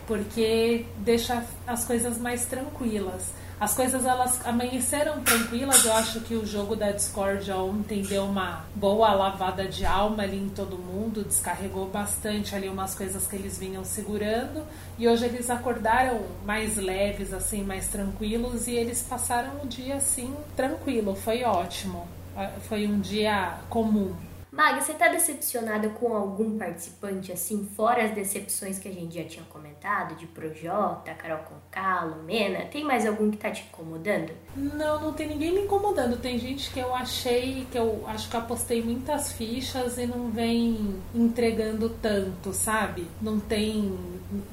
porque 0.05 0.85
deixa 0.99 1.43
as 1.65 1.85
coisas 1.85 2.19
mais 2.19 2.45
tranquilas. 2.45 3.33
As 3.59 3.73
coisas 3.73 4.05
elas 4.05 4.45
amanheceram 4.45 5.21
tranquilas. 5.21 5.83
Eu 5.83 5.93
acho 5.93 6.21
que 6.21 6.33
o 6.33 6.45
jogo 6.45 6.77
da 6.77 6.91
Discord 6.91 7.51
ontem 7.51 8.01
deu 8.01 8.23
uma 8.23 8.63
boa 8.73 9.11
lavada 9.13 9.67
de 9.67 9.85
alma 9.85 10.23
ali 10.23 10.37
em 10.37 10.49
todo 10.49 10.77
mundo, 10.77 11.25
descarregou 11.25 11.87
bastante 11.87 12.55
ali 12.55 12.69
umas 12.69 12.95
coisas 12.95 13.27
que 13.27 13.35
eles 13.35 13.57
vinham 13.57 13.83
segurando 13.83 14.65
e 14.97 15.07
hoje 15.09 15.25
eles 15.25 15.49
acordaram 15.49 16.21
mais 16.45 16.77
leves, 16.77 17.33
assim, 17.33 17.61
mais 17.63 17.87
tranquilos 17.87 18.67
e 18.67 18.75
eles 18.75 19.01
passaram 19.01 19.61
o 19.63 19.67
dia 19.67 19.95
assim 19.95 20.33
tranquilo. 20.55 21.13
Foi 21.15 21.43
ótimo. 21.43 22.07
Ah, 22.37 22.51
foi 22.69 22.87
um 22.87 23.01
dia 23.01 23.57
comum. 23.69 24.15
Mag, 24.59 24.83
você 24.83 24.93
tá 24.93 25.07
decepcionada 25.07 25.87
com 25.87 26.13
algum 26.13 26.57
participante, 26.57 27.31
assim, 27.31 27.65
fora 27.77 28.03
as 28.03 28.11
decepções 28.11 28.77
que 28.77 28.89
a 28.89 28.91
gente 28.91 29.15
já 29.15 29.23
tinha 29.23 29.45
comentado, 29.45 30.15
de 30.15 30.27
Projota, 30.27 31.13
Carol 31.13 31.45
Conká, 31.45 32.03
Lumena? 32.03 32.65
Tem 32.65 32.83
mais 32.83 33.05
algum 33.07 33.31
que 33.31 33.37
tá 33.37 33.49
te 33.51 33.63
incomodando? 33.63 34.33
Não, 34.57 34.99
não 34.99 35.13
tem 35.13 35.29
ninguém 35.29 35.53
me 35.53 35.61
incomodando. 35.61 36.17
Tem 36.17 36.37
gente 36.37 36.69
que 36.73 36.79
eu 36.81 36.93
achei, 36.93 37.65
que 37.71 37.77
eu 37.77 38.03
acho 38.05 38.29
que 38.29 38.35
apostei 38.35 38.83
muitas 38.83 39.31
fichas 39.31 39.97
e 39.97 40.05
não 40.05 40.29
vem 40.29 41.01
entregando 41.15 41.87
tanto, 41.91 42.51
sabe? 42.51 43.07
Não 43.21 43.39
tem, 43.39 43.97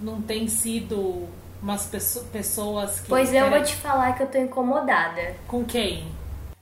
não 0.01 0.23
tem 0.23 0.47
sido 0.47 1.27
umas 1.61 1.91
pessoas 2.31 3.01
que... 3.01 3.09
Pois 3.09 3.35
eu 3.35 3.51
vou 3.51 3.61
te 3.61 3.75
falar 3.75 4.13
que 4.13 4.23
eu 4.23 4.29
tô 4.29 4.39
incomodada. 4.39 5.35
Com 5.49 5.65
quem? 5.65 6.07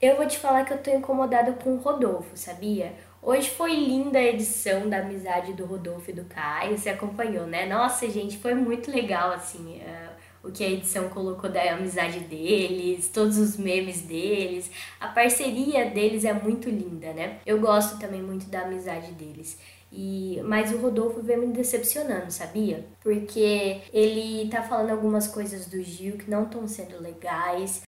Eu 0.01 0.17
vou 0.17 0.27
te 0.27 0.39
falar 0.39 0.65
que 0.65 0.73
eu 0.73 0.79
tô 0.79 0.89
incomodada 0.89 1.51
com 1.53 1.75
o 1.75 1.77
Rodolfo, 1.77 2.35
sabia? 2.35 2.93
Hoje 3.25 3.49
foi 3.49 3.73
linda 3.73 4.19
a 4.19 4.23
edição 4.23 4.87
da 4.87 4.99
amizade 4.99 5.51
do 5.53 5.65
Rodolfo 5.65 6.11
e 6.11 6.13
do 6.13 6.25
Caio, 6.25 6.77
você 6.77 6.89
acompanhou, 6.89 7.47
né? 7.47 7.65
Nossa, 7.65 8.07
gente, 8.07 8.37
foi 8.37 8.53
muito 8.53 8.91
legal, 8.91 9.31
assim, 9.31 9.81
uh, 9.81 10.47
o 10.47 10.51
que 10.51 10.63
a 10.63 10.69
edição 10.69 11.09
colocou 11.09 11.49
da 11.49 11.73
amizade 11.73 12.19
deles, 12.19 13.09
todos 13.09 13.39
os 13.39 13.57
memes 13.57 14.01
deles. 14.01 14.69
A 14.99 15.07
parceria 15.07 15.89
deles 15.89 16.23
é 16.23 16.33
muito 16.33 16.69
linda, 16.69 17.13
né? 17.13 17.39
Eu 17.47 17.59
gosto 17.59 17.97
também 17.97 18.21
muito 18.21 18.45
da 18.45 18.61
amizade 18.61 19.11
deles. 19.13 19.57
E, 19.91 20.39
mas 20.45 20.71
o 20.71 20.77
Rodolfo 20.77 21.19
veio 21.23 21.47
me 21.47 21.51
decepcionando, 21.51 22.29
sabia? 22.29 22.85
Porque 23.01 23.81
ele 23.91 24.47
tá 24.51 24.61
falando 24.61 24.91
algumas 24.91 25.27
coisas 25.27 25.65
do 25.65 25.81
Gil 25.81 26.15
que 26.15 26.29
não 26.29 26.43
estão 26.43 26.67
sendo 26.67 27.01
legais. 27.01 27.81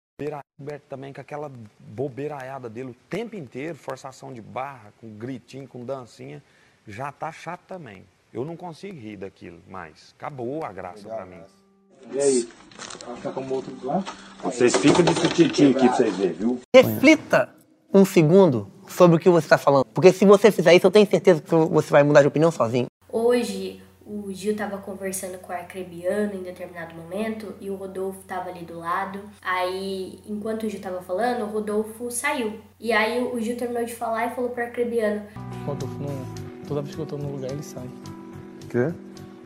Roberto 0.59 0.85
também 0.89 1.13
com 1.13 1.21
aquela 1.21 1.53
bobeiraiada 1.79 2.71
dele 2.71 2.93
o 2.93 2.97
tempo 3.11 3.37
inteiro, 3.37 3.77
forçação 3.77 4.33
de 4.33 4.41
barra, 4.41 4.91
com 4.99 5.11
gritinho, 5.11 5.69
com 5.69 5.85
dancinha, 5.85 6.43
já 6.89 7.13
tá 7.13 7.31
chato 7.31 7.61
também. 7.69 8.03
Eu 8.33 8.43
não 8.43 8.57
consigo 8.57 8.99
rir 8.99 9.19
daquilo 9.19 9.59
mais. 9.69 10.15
Acabou 10.19 10.65
a 10.65 10.73
graça 10.73 11.07
para 11.07 11.27
mim. 11.27 11.43
E 12.11 12.19
aí? 12.19 12.49
Fica 13.17 13.31
como 13.31 13.57
outro 13.57 13.77
lá? 13.83 14.03
Vocês 14.43 14.75
ficam 14.77 15.05
de 15.05 15.15
sutitinho 15.21 15.73
aqui 15.73 15.87
pra 15.87 15.97
vocês 15.97 16.17
verem, 16.17 16.33
viu? 16.33 16.61
Reflita 16.75 17.55
um 17.93 18.07
segundo 18.07 18.73
sobre 18.89 19.19
o 19.19 19.21
que 19.21 19.29
você 19.29 19.45
está 19.45 19.59
falando. 19.59 19.85
Porque 19.85 20.15
se 20.15 20.25
você 20.25 20.51
fizer 20.51 20.75
isso, 20.75 20.87
eu 20.87 20.91
tenho 20.91 21.07
certeza 21.07 21.43
que 21.43 21.51
você 21.51 21.91
vai 21.91 22.03
mudar 22.03 22.23
de 22.23 22.29
opinião 22.29 22.51
sozinho. 22.51 22.87
Hoje, 23.13 23.83
o 24.07 24.33
Gil 24.33 24.53
estava 24.53 24.79
conversando 24.79 25.37
com 25.39 25.53
o 25.53 25.57
Arcrebiano 25.57 26.35
em 26.35 26.43
determinado 26.43 26.95
momento 26.95 27.55
e 27.61 27.69
o 27.69 27.75
Rodolfo 27.75 28.21
estava 28.21 28.51
ali 28.51 28.65
do 28.65 28.79
lado. 28.79 29.21
Aí, 29.43 30.21
enquanto 30.25 30.63
o 30.63 30.69
Gil 30.71 30.79
estava 30.79 31.03
falando, 31.03 31.43
o 31.43 31.47
Rodolfo 31.47 32.09
saiu. 32.11 32.61
E 32.79 32.93
aí 32.93 33.21
o 33.25 33.41
Gil 33.41 33.57
terminou 33.57 33.85
de 33.85 33.95
falar 33.95 34.27
e 34.27 34.35
falou 34.35 34.51
pro 34.51 34.63
Arcrebiano: 34.63 35.23
Rodolfo, 35.67 35.99
não, 35.99 36.65
toda 36.69 36.83
vez 36.83 36.95
que 36.95 37.03
eu 37.03 37.07
tô 37.07 37.19
no 37.19 37.33
lugar, 37.33 37.51
ele 37.51 37.63
sai. 37.65 37.91
Quê? 38.71 38.95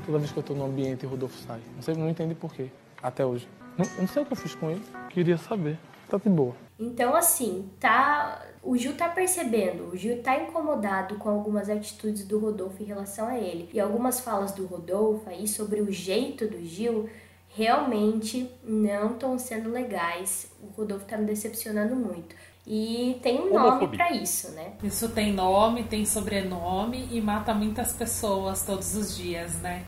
Toda 0.05 0.19
vez 0.19 0.31
que 0.31 0.39
eu 0.39 0.43
tô 0.43 0.53
no 0.53 0.67
ambiente, 0.67 1.07
o 1.07 1.09
Rodolfo 1.09 1.39
sai. 1.39 1.61
Não 1.75 1.83
sei, 1.83 1.95
não 1.95 2.11
entende 2.11 2.35
por 2.35 2.53
quê, 2.53 2.71
até 3.03 3.25
hoje. 3.25 3.49
Não, 3.79 3.87
eu 3.87 4.01
não 4.03 4.09
sei 4.09 4.23
o 4.23 4.27
que 4.27 4.33
eu 4.33 4.37
fiz 4.37 4.55
com 4.55 4.71
ele, 4.71 4.83
queria 5.09 5.39
saber. 5.39 5.79
Tá 6.11 6.19
de 6.19 6.29
boa. 6.29 6.55
Então, 6.79 7.15
assim, 7.15 7.71
tá. 7.79 8.47
O 8.63 8.77
Gil 8.77 8.95
tá 8.95 9.09
percebendo, 9.09 9.89
o 9.89 9.97
Gil 9.97 10.23
tá 10.23 10.37
incomodado 10.39 11.15
com 11.15 11.31
algumas 11.31 11.71
atitudes 11.71 12.27
do 12.27 12.39
Rodolfo 12.39 12.83
em 12.83 12.87
relação 12.87 13.27
a 13.27 13.39
ele. 13.39 13.71
E 13.73 13.81
algumas 13.81 14.21
falas 14.21 14.53
do 14.53 14.67
Rodolfo 14.67 15.31
aí 15.31 15.49
sobre 15.49 15.81
o 15.81 15.91
jeito 15.91 16.47
do 16.47 16.63
Gil 16.63 17.09
realmente 17.49 18.51
não 18.63 19.13
estão 19.13 19.39
sendo 19.39 19.71
legais. 19.71 20.51
O 20.63 20.67
Rodolfo 20.67 21.07
tá 21.07 21.17
me 21.17 21.25
decepcionando 21.25 21.97
muito. 21.97 22.37
E 22.67 23.19
tem 23.23 23.41
um 23.41 23.53
nome 23.53 23.89
para 23.89 24.13
isso, 24.13 24.51
né? 24.51 24.75
Isso 24.83 25.09
tem 25.09 25.33
nome, 25.33 25.85
tem 25.85 26.05
sobrenome 26.05 27.09
e 27.11 27.21
mata 27.21 27.55
muitas 27.55 27.93
pessoas 27.93 28.65
todos 28.65 28.95
os 28.95 29.17
dias, 29.17 29.55
né? 29.61 29.85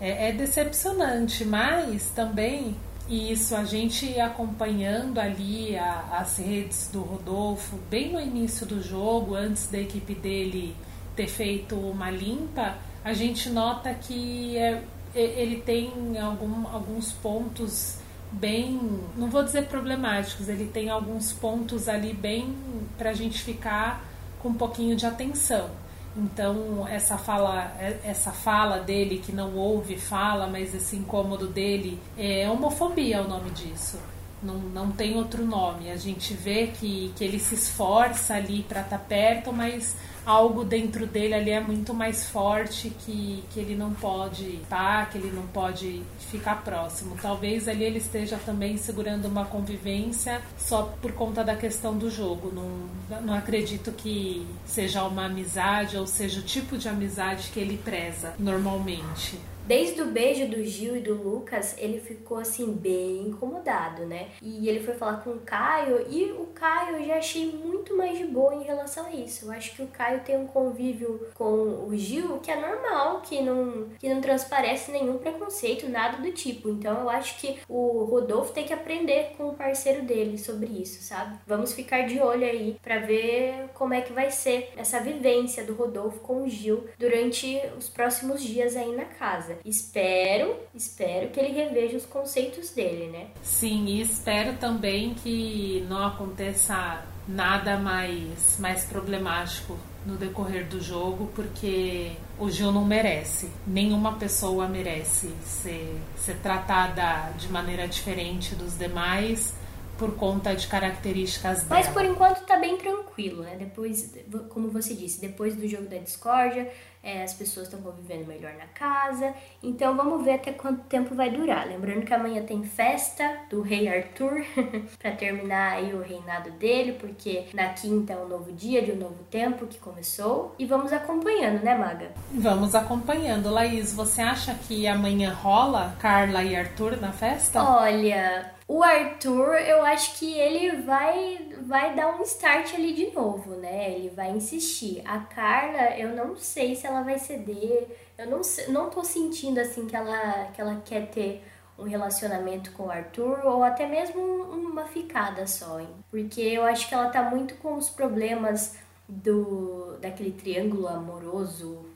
É, 0.00 0.28
é 0.28 0.32
decepcionante, 0.32 1.44
mas 1.44 2.10
também 2.10 2.76
Isso, 3.08 3.54
a 3.54 3.64
gente 3.64 4.18
acompanhando 4.20 5.20
ali 5.20 5.76
a, 5.76 6.18
as 6.18 6.38
redes 6.38 6.90
do 6.92 7.02
Rodolfo, 7.02 7.76
bem 7.88 8.12
no 8.12 8.20
início 8.20 8.66
do 8.66 8.82
jogo, 8.82 9.36
antes 9.36 9.68
da 9.68 9.78
equipe 9.78 10.12
dele 10.12 10.74
ter 11.14 11.28
feito 11.28 11.76
uma 11.76 12.10
limpa, 12.10 12.76
a 13.04 13.12
gente 13.12 13.48
nota 13.48 13.94
que 13.94 14.58
é, 14.58 14.82
ele 15.14 15.60
tem 15.60 16.18
algum, 16.18 16.66
alguns 16.66 17.12
pontos 17.12 17.98
bem, 18.32 19.00
não 19.16 19.30
vou 19.30 19.44
dizer 19.44 19.66
problemáticos, 19.66 20.48
ele 20.48 20.66
tem 20.66 20.90
alguns 20.90 21.32
pontos 21.32 21.88
ali 21.88 22.12
bem 22.12 22.54
para 22.98 23.10
a 23.10 23.14
gente 23.14 23.40
ficar 23.40 24.04
com 24.40 24.48
um 24.48 24.54
pouquinho 24.54 24.96
de 24.96 25.06
atenção. 25.06 25.70
Então 26.16 26.86
essa 26.88 27.18
fala, 27.18 27.76
essa 28.02 28.32
fala 28.32 28.78
dele 28.78 29.18
que 29.24 29.32
não 29.32 29.54
ouve 29.54 29.96
fala, 29.98 30.46
mas 30.46 30.74
esse 30.74 30.96
incômodo 30.96 31.46
dele 31.46 32.00
é 32.16 32.48
homofobia 32.48 33.20
o 33.20 33.28
nome 33.28 33.50
disso. 33.50 33.98
Não, 34.42 34.54
não 34.54 34.90
tem 34.90 35.16
outro 35.16 35.44
nome. 35.44 35.90
A 35.90 35.96
gente 35.96 36.32
vê 36.34 36.68
que, 36.68 37.12
que 37.16 37.24
ele 37.24 37.38
se 37.38 37.54
esforça 37.54 38.34
ali 38.34 38.62
para 38.62 38.80
estar 38.80 38.98
tá 38.98 39.04
perto, 39.04 39.52
mas 39.52 39.96
algo 40.26 40.64
dentro 40.64 41.06
dele 41.06 41.34
ali 41.34 41.50
é 41.52 41.60
muito 41.60 41.94
mais 41.94 42.26
forte 42.26 42.90
que, 42.90 43.44
que 43.50 43.60
ele 43.60 43.76
não 43.76 43.94
pode 43.94 44.58
tá, 44.68 45.06
que 45.06 45.16
ele 45.16 45.30
não 45.30 45.46
pode 45.46 46.02
ficar 46.18 46.64
próximo. 46.64 47.16
Talvez 47.22 47.68
ali 47.68 47.84
ele 47.84 47.98
esteja 47.98 48.36
também 48.44 48.76
segurando 48.76 49.26
uma 49.26 49.44
convivência 49.44 50.42
só 50.58 50.82
por 51.00 51.12
conta 51.12 51.44
da 51.44 51.54
questão 51.54 51.96
do 51.96 52.10
jogo. 52.10 52.52
Não, 52.52 53.20
não 53.20 53.34
acredito 53.34 53.92
que 53.92 54.44
seja 54.64 55.04
uma 55.04 55.26
amizade 55.26 55.96
ou 55.96 56.06
seja 56.06 56.40
o 56.40 56.42
tipo 56.42 56.76
de 56.76 56.88
amizade 56.88 57.50
que 57.50 57.60
ele 57.60 57.78
preza 57.78 58.34
normalmente. 58.38 59.38
Desde 59.66 60.00
o 60.00 60.06
beijo 60.06 60.46
do 60.46 60.64
Gil 60.64 60.96
e 60.96 61.00
do 61.00 61.12
Lucas, 61.12 61.74
ele 61.76 61.98
ficou 61.98 62.38
assim 62.38 62.72
bem 62.72 63.26
incomodado, 63.26 64.06
né? 64.06 64.28
E 64.40 64.68
ele 64.68 64.78
foi 64.78 64.94
falar 64.94 65.16
com 65.24 65.30
o 65.30 65.40
Caio 65.40 66.06
e 66.08 66.30
o 66.30 66.46
Caio 66.54 66.98
eu 66.98 67.04
já 67.04 67.16
achei 67.16 67.50
muito 67.50 67.96
mais 67.96 68.16
de 68.16 68.24
boa 68.26 68.54
em 68.54 68.62
relação 68.62 69.06
a 69.06 69.10
isso. 69.10 69.46
Eu 69.46 69.50
acho 69.50 69.74
que 69.74 69.82
o 69.82 69.88
Caio 69.88 70.20
tem 70.20 70.38
um 70.38 70.46
convívio 70.46 71.26
com 71.34 71.84
o 71.84 71.90
Gil 71.96 72.38
que 72.38 72.48
é 72.48 72.54
normal, 72.54 73.22
que 73.22 73.42
não, 73.42 73.88
que 73.98 74.08
não 74.08 74.20
transparece 74.20 74.92
nenhum 74.92 75.18
preconceito, 75.18 75.88
nada 75.88 76.22
do 76.22 76.30
tipo. 76.30 76.68
Então 76.68 77.00
eu 77.00 77.10
acho 77.10 77.36
que 77.40 77.58
o 77.68 78.04
Rodolfo 78.04 78.52
tem 78.52 78.64
que 78.64 78.72
aprender 78.72 79.34
com 79.36 79.48
o 79.48 79.54
parceiro 79.54 80.02
dele 80.02 80.38
sobre 80.38 80.66
isso, 80.80 81.02
sabe? 81.02 81.40
Vamos 81.44 81.72
ficar 81.72 82.06
de 82.06 82.20
olho 82.20 82.44
aí 82.44 82.78
para 82.80 83.00
ver 83.00 83.68
como 83.74 83.94
é 83.94 84.00
que 84.00 84.12
vai 84.12 84.30
ser 84.30 84.72
essa 84.76 85.00
vivência 85.00 85.64
do 85.64 85.74
Rodolfo 85.74 86.20
com 86.20 86.44
o 86.44 86.48
Gil 86.48 86.84
durante 86.96 87.60
os 87.76 87.88
próximos 87.88 88.40
dias 88.40 88.76
aí 88.76 88.94
na 88.94 89.06
casa. 89.06 89.55
Espero, 89.64 90.56
espero 90.74 91.30
que 91.30 91.40
ele 91.40 91.52
reveja 91.52 91.96
os 91.96 92.06
conceitos 92.06 92.70
dele, 92.70 93.08
né? 93.08 93.28
Sim, 93.42 93.86
e 93.86 94.00
espero 94.00 94.56
também 94.58 95.14
que 95.14 95.84
não 95.88 96.04
aconteça 96.06 97.04
nada 97.26 97.76
mais, 97.78 98.58
mais 98.58 98.84
problemático 98.84 99.76
no 100.04 100.16
decorrer 100.16 100.66
do 100.68 100.80
jogo, 100.80 101.30
porque 101.34 102.12
o 102.38 102.48
Gil 102.48 102.70
não 102.70 102.84
merece. 102.84 103.50
Nenhuma 103.66 104.14
pessoa 104.14 104.68
merece 104.68 105.34
ser, 105.44 106.00
ser 106.16 106.36
tratada 106.36 107.32
de 107.32 107.48
maneira 107.48 107.88
diferente 107.88 108.54
dos 108.54 108.78
demais 108.78 109.54
por 109.98 110.14
conta 110.14 110.54
de 110.54 110.66
características 110.66 111.64
dela. 111.64 111.80
Mas 111.80 111.88
por 111.88 112.04
enquanto 112.04 112.44
tá 112.44 112.58
bem 112.58 112.76
tranquilo, 112.76 113.42
né? 113.42 113.56
Depois, 113.58 114.14
como 114.50 114.68
você 114.70 114.94
disse, 114.94 115.20
depois 115.20 115.56
do 115.56 115.66
jogo 115.66 115.88
da 115.88 115.96
discórdia, 115.96 116.70
é, 117.06 117.22
as 117.22 117.32
pessoas 117.32 117.68
estão 117.68 117.80
convivendo 117.80 118.26
melhor 118.26 118.52
na 118.54 118.66
casa. 118.66 119.32
Então 119.62 119.96
vamos 119.96 120.24
ver 120.24 120.32
até 120.32 120.50
quanto 120.50 120.82
tempo 120.86 121.14
vai 121.14 121.30
durar. 121.30 121.68
Lembrando 121.68 122.04
que 122.04 122.12
amanhã 122.12 122.42
tem 122.42 122.64
festa 122.64 123.42
do 123.48 123.62
rei 123.62 123.86
Arthur 123.86 124.44
para 124.98 125.12
terminar 125.12 125.74
aí 125.74 125.94
o 125.94 126.02
reinado 126.02 126.50
dele, 126.50 126.94
porque 126.94 127.46
na 127.54 127.68
quinta 127.68 128.12
é 128.12 128.16
um 128.16 128.26
novo 128.26 128.50
dia 128.52 128.82
de 128.82 128.90
um 128.90 128.96
novo 128.96 129.22
tempo 129.30 129.66
que 129.66 129.78
começou. 129.78 130.56
E 130.58 130.66
vamos 130.66 130.92
acompanhando, 130.92 131.62
né, 131.62 131.78
Maga? 131.78 132.10
Vamos 132.32 132.74
acompanhando. 132.74 133.50
Laís, 133.50 133.92
você 133.92 134.22
acha 134.22 134.54
que 134.54 134.88
amanhã 134.88 135.32
rola 135.32 135.94
Carla 136.00 136.42
e 136.42 136.56
Arthur 136.56 137.00
na 137.00 137.12
festa? 137.12 137.62
Olha, 137.62 138.52
o 138.66 138.82
Arthur, 138.82 139.54
eu 139.60 139.84
acho 139.84 140.18
que 140.18 140.36
ele 140.36 140.82
vai 140.82 141.46
vai 141.66 141.94
dar 141.94 142.16
um 142.16 142.22
start 142.22 142.74
ali 142.74 142.92
de 142.92 143.10
novo, 143.12 143.56
né? 143.56 143.92
Ele 143.92 144.08
vai 144.10 144.30
insistir. 144.30 145.02
A 145.04 145.18
Carla, 145.18 145.96
eu 145.96 146.14
não 146.14 146.36
sei 146.36 146.74
se 146.74 146.86
ela 146.86 146.95
vai 147.02 147.18
ceder. 147.18 147.88
Eu 148.18 148.26
não 148.26 148.40
não 148.68 148.90
tô 148.90 149.04
sentindo 149.04 149.58
assim 149.58 149.86
que 149.86 149.96
ela 149.96 150.46
que 150.52 150.60
ela 150.60 150.82
quer 150.84 151.10
ter 151.10 151.42
um 151.78 151.84
relacionamento 151.84 152.72
com 152.72 152.84
o 152.84 152.90
Arthur 152.90 153.40
ou 153.44 153.62
até 153.62 153.86
mesmo 153.86 154.20
uma 154.20 154.84
ficada 154.86 155.46
só, 155.46 155.80
hein? 155.80 155.88
Porque 156.10 156.40
eu 156.40 156.64
acho 156.64 156.88
que 156.88 156.94
ela 156.94 157.10
tá 157.10 157.22
muito 157.22 157.54
com 157.56 157.74
os 157.74 157.88
problemas 157.90 158.76
do 159.08 159.96
daquele 160.00 160.32
triângulo 160.32 160.88
amoroso 160.88 161.86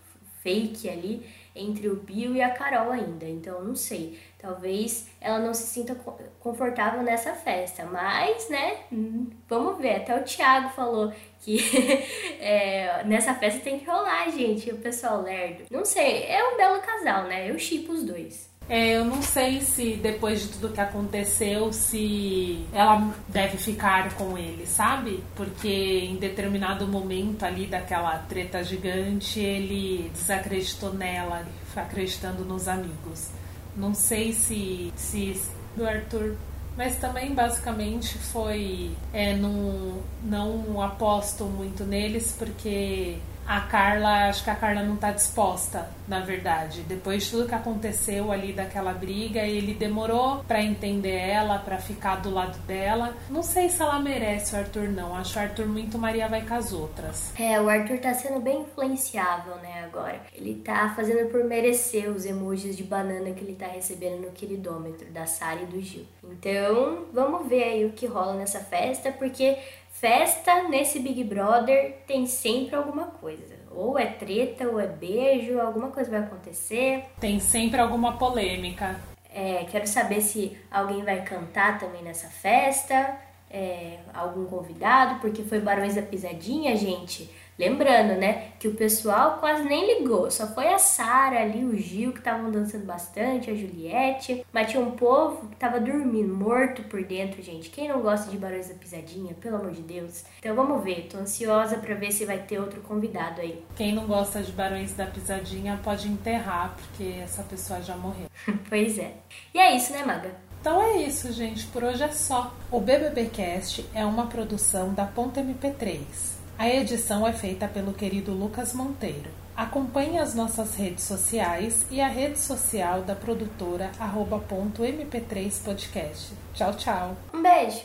fake 0.42 0.88
ali 0.88 1.26
entre 1.54 1.88
o 1.88 1.96
Bill 1.96 2.34
e 2.34 2.42
a 2.42 2.50
Carol 2.50 2.92
ainda. 2.92 3.26
Então, 3.26 3.62
não 3.62 3.76
sei. 3.76 4.18
Talvez 4.38 5.08
ela 5.20 5.38
não 5.38 5.52
se 5.52 5.66
sinta 5.66 5.94
confortável 6.38 7.02
nessa 7.02 7.34
festa. 7.34 7.84
Mas, 7.84 8.48
né? 8.48 8.78
Hum, 8.92 9.28
vamos 9.48 9.78
ver. 9.78 9.96
Até 9.96 10.18
o 10.18 10.24
Thiago 10.24 10.70
falou 10.70 11.12
que 11.40 11.58
é, 12.40 13.02
nessa 13.04 13.34
festa 13.34 13.60
tem 13.60 13.78
que 13.78 13.86
rolar, 13.86 14.30
gente. 14.30 14.70
O 14.70 14.78
pessoal 14.78 15.22
lerdo. 15.22 15.64
Não 15.70 15.84
sei. 15.84 16.24
É 16.24 16.42
um 16.52 16.56
belo 16.56 16.80
casal, 16.80 17.24
né? 17.24 17.50
Eu 17.50 17.58
chipo 17.58 17.92
os 17.92 18.04
dois. 18.04 18.50
É, 18.68 18.96
eu 18.96 19.04
não 19.04 19.20
sei 19.20 19.60
se 19.62 19.96
depois 19.96 20.42
de 20.42 20.48
tudo 20.50 20.72
que 20.72 20.80
aconteceu, 20.80 21.72
se 21.72 22.64
ela 22.72 23.12
deve 23.26 23.58
ficar 23.58 24.14
com 24.14 24.38
ele, 24.38 24.64
sabe? 24.64 25.24
Porque 25.34 25.68
em 25.68 26.14
determinado 26.14 26.86
momento 26.86 27.42
ali 27.42 27.66
daquela 27.66 28.16
treta 28.18 28.62
gigante, 28.62 29.40
ele 29.40 30.08
desacreditou 30.14 30.94
nela, 30.94 31.44
acreditando 31.74 32.44
nos 32.44 32.68
amigos. 32.68 33.30
Não 33.76 33.92
sei 33.92 34.32
se, 34.32 34.92
se 34.94 35.42
do 35.74 35.84
Arthur 35.84 36.36
mas 36.80 36.96
também 36.96 37.34
basicamente 37.34 38.16
foi 38.16 38.92
é, 39.12 39.36
não, 39.36 39.98
não 40.24 40.80
aposto 40.80 41.44
muito 41.44 41.84
neles 41.84 42.34
porque 42.38 43.18
a 43.46 43.60
Carla, 43.62 44.28
acho 44.28 44.44
que 44.44 44.50
a 44.50 44.54
Carla 44.54 44.82
não 44.82 44.96
tá 44.96 45.10
disposta, 45.10 45.88
na 46.06 46.20
verdade. 46.20 46.82
Depois 46.82 47.24
de 47.24 47.30
tudo 47.30 47.48
que 47.48 47.54
aconteceu 47.54 48.30
ali 48.30 48.52
daquela 48.52 48.92
briga, 48.92 49.40
ele 49.40 49.74
demorou 49.74 50.44
para 50.44 50.62
entender 50.62 51.16
ela, 51.16 51.58
para 51.58 51.78
ficar 51.78 52.16
do 52.16 52.30
lado 52.30 52.58
dela. 52.60 53.14
Não 53.28 53.42
sei 53.42 53.68
se 53.68 53.82
ela 53.82 53.98
merece 53.98 54.54
o 54.54 54.58
Arthur, 54.58 54.88
não. 54.88 55.14
Acho 55.16 55.38
o 55.38 55.42
Arthur 55.42 55.66
muito 55.66 55.98
Maria 55.98 56.28
vai 56.28 56.46
com 56.46 56.54
as 56.54 56.72
outras. 56.72 57.32
É, 57.38 57.60
o 57.60 57.68
Arthur 57.68 57.98
tá 57.98 58.14
sendo 58.14 58.40
bem 58.40 58.62
influenciável, 58.62 59.56
né, 59.56 59.84
agora. 59.84 60.20
Ele 60.34 60.54
tá 60.56 60.92
fazendo 60.94 61.28
por 61.30 61.44
merecer 61.44 62.08
os 62.08 62.24
emojis 62.24 62.76
de 62.76 62.84
banana 62.84 63.30
que 63.32 63.44
ele 63.44 63.54
tá 63.54 63.66
recebendo 63.66 64.20
no 64.20 64.30
queridômetro 64.30 65.10
da 65.10 65.26
Sara 65.26 65.62
e 65.62 65.66
do 65.66 65.80
Gil. 65.80 66.06
Então, 66.22 67.06
vamos 67.12 67.48
ver 67.48 67.64
aí 67.64 67.84
o 67.84 67.92
que 67.92 68.06
rola 68.06 68.34
nessa 68.34 68.60
festa, 68.60 69.10
porque 69.12 69.58
Festa 70.00 70.66
nesse 70.66 70.98
Big 70.98 71.22
Brother 71.24 71.98
tem 72.06 72.26
sempre 72.26 72.74
alguma 72.74 73.08
coisa. 73.08 73.54
Ou 73.70 73.98
é 73.98 74.06
treta, 74.06 74.66
ou 74.66 74.80
é 74.80 74.86
beijo, 74.86 75.60
alguma 75.60 75.88
coisa 75.88 76.10
vai 76.10 76.20
acontecer. 76.20 77.04
Tem 77.20 77.38
sempre 77.38 77.78
alguma 77.78 78.16
polêmica. 78.16 78.98
É, 79.30 79.66
quero 79.70 79.86
saber 79.86 80.22
se 80.22 80.56
alguém 80.70 81.04
vai 81.04 81.22
cantar 81.22 81.78
também 81.78 82.02
nessa 82.02 82.28
festa, 82.28 83.14
é, 83.50 83.98
algum 84.14 84.46
convidado, 84.46 85.20
porque 85.20 85.42
foi 85.42 85.60
Barões 85.60 85.96
da 85.96 86.02
Pisadinha, 86.02 86.74
gente. 86.78 87.30
Lembrando, 87.60 88.18
né, 88.18 88.52
que 88.58 88.66
o 88.66 88.74
pessoal 88.74 89.36
quase 89.38 89.64
nem 89.64 89.98
ligou, 89.98 90.30
só 90.30 90.46
foi 90.46 90.68
a 90.68 90.78
Sara 90.78 91.42
ali, 91.42 91.62
o 91.62 91.76
Gil 91.76 92.10
que 92.10 92.18
estavam 92.18 92.50
dançando 92.50 92.86
bastante, 92.86 93.50
a 93.50 93.54
Juliette, 93.54 94.46
mas 94.50 94.70
tinha 94.70 94.82
um 94.82 94.92
povo 94.92 95.46
que 95.46 95.56
tava 95.56 95.78
dormindo, 95.78 96.34
morto 96.34 96.82
por 96.84 97.04
dentro, 97.04 97.42
gente. 97.42 97.68
Quem 97.68 97.86
não 97.86 98.00
gosta 98.00 98.30
de 98.30 98.38
Barões 98.38 98.68
da 98.68 98.74
Pisadinha, 98.74 99.34
pelo 99.34 99.56
amor 99.56 99.72
de 99.72 99.82
Deus. 99.82 100.24
Então 100.38 100.56
vamos 100.56 100.82
ver, 100.82 101.08
tô 101.10 101.18
ansiosa 101.18 101.76
para 101.76 101.94
ver 101.94 102.12
se 102.12 102.24
vai 102.24 102.38
ter 102.38 102.58
outro 102.58 102.80
convidado 102.80 103.42
aí. 103.42 103.62
Quem 103.76 103.94
não 103.94 104.06
gosta 104.06 104.40
de 104.40 104.52
Barões 104.52 104.94
da 104.94 105.04
Pisadinha 105.04 105.78
pode 105.84 106.08
enterrar, 106.08 106.74
porque 106.76 107.20
essa 107.22 107.42
pessoa 107.42 107.82
já 107.82 107.94
morreu. 107.94 108.30
pois 108.70 108.98
é. 108.98 109.12
E 109.52 109.58
é 109.58 109.76
isso, 109.76 109.92
né, 109.92 110.02
Maga? 110.02 110.30
Então 110.62 110.82
é 110.82 111.02
isso, 111.02 111.30
gente. 111.30 111.66
Por 111.66 111.84
hoje 111.84 112.02
é 112.02 112.08
só. 112.08 112.54
O 112.70 112.80
BBBcast 112.80 113.84
é 113.94 114.04
uma 114.04 114.28
produção 114.28 114.94
da 114.94 115.04
Ponta 115.04 115.42
MP3. 115.42 116.39
A 116.60 116.68
edição 116.68 117.26
é 117.26 117.32
feita 117.32 117.66
pelo 117.66 117.94
querido 117.94 118.34
Lucas 118.34 118.74
Monteiro. 118.74 119.30
Acompanhe 119.56 120.18
as 120.18 120.34
nossas 120.34 120.74
redes 120.74 121.04
sociais 121.04 121.86
e 121.90 122.02
a 122.02 122.06
rede 122.06 122.38
social 122.38 123.00
da 123.00 123.16
produtora 123.16 123.90
mp3podcast. 123.98 126.34
Tchau, 126.52 126.76
tchau. 126.76 127.16
Um 127.32 127.40
beijo. 127.40 127.80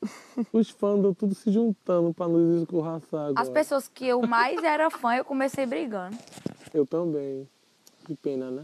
Os 0.54 0.70
fãs 0.70 0.98
estão 0.98 1.12
tudo 1.12 1.34
se 1.34 1.50
juntando 1.50 2.14
para 2.14 2.28
nos 2.28 2.62
escorraçar 2.62 3.30
agora. 3.30 3.40
As 3.40 3.48
pessoas 3.48 3.88
que 3.88 4.06
eu 4.06 4.22
mais 4.22 4.62
era 4.62 4.88
fã, 4.90 5.16
eu 5.16 5.24
comecei 5.24 5.66
brigando. 5.66 6.16
Eu 6.72 6.86
também. 6.86 7.48
Que 8.06 8.14
pena, 8.14 8.48
né? 8.48 8.62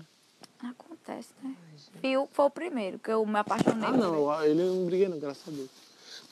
Acontece. 0.63 1.31
né? 1.43 1.57
Fio 2.01 2.29
foi 2.31 2.45
o 2.45 2.51
primeiro, 2.51 3.01
que 3.01 3.11
eu 3.11 3.27
me 3.27 3.41
apaixonei 3.41 3.89
Ah, 3.89 3.91
não, 3.91 4.45
ele 4.45 4.63
não 4.63 4.87
briguei 4.87 5.09
não, 5.09 5.19
graças 5.19 5.49
a 5.49 5.51
Deus. 5.51 5.71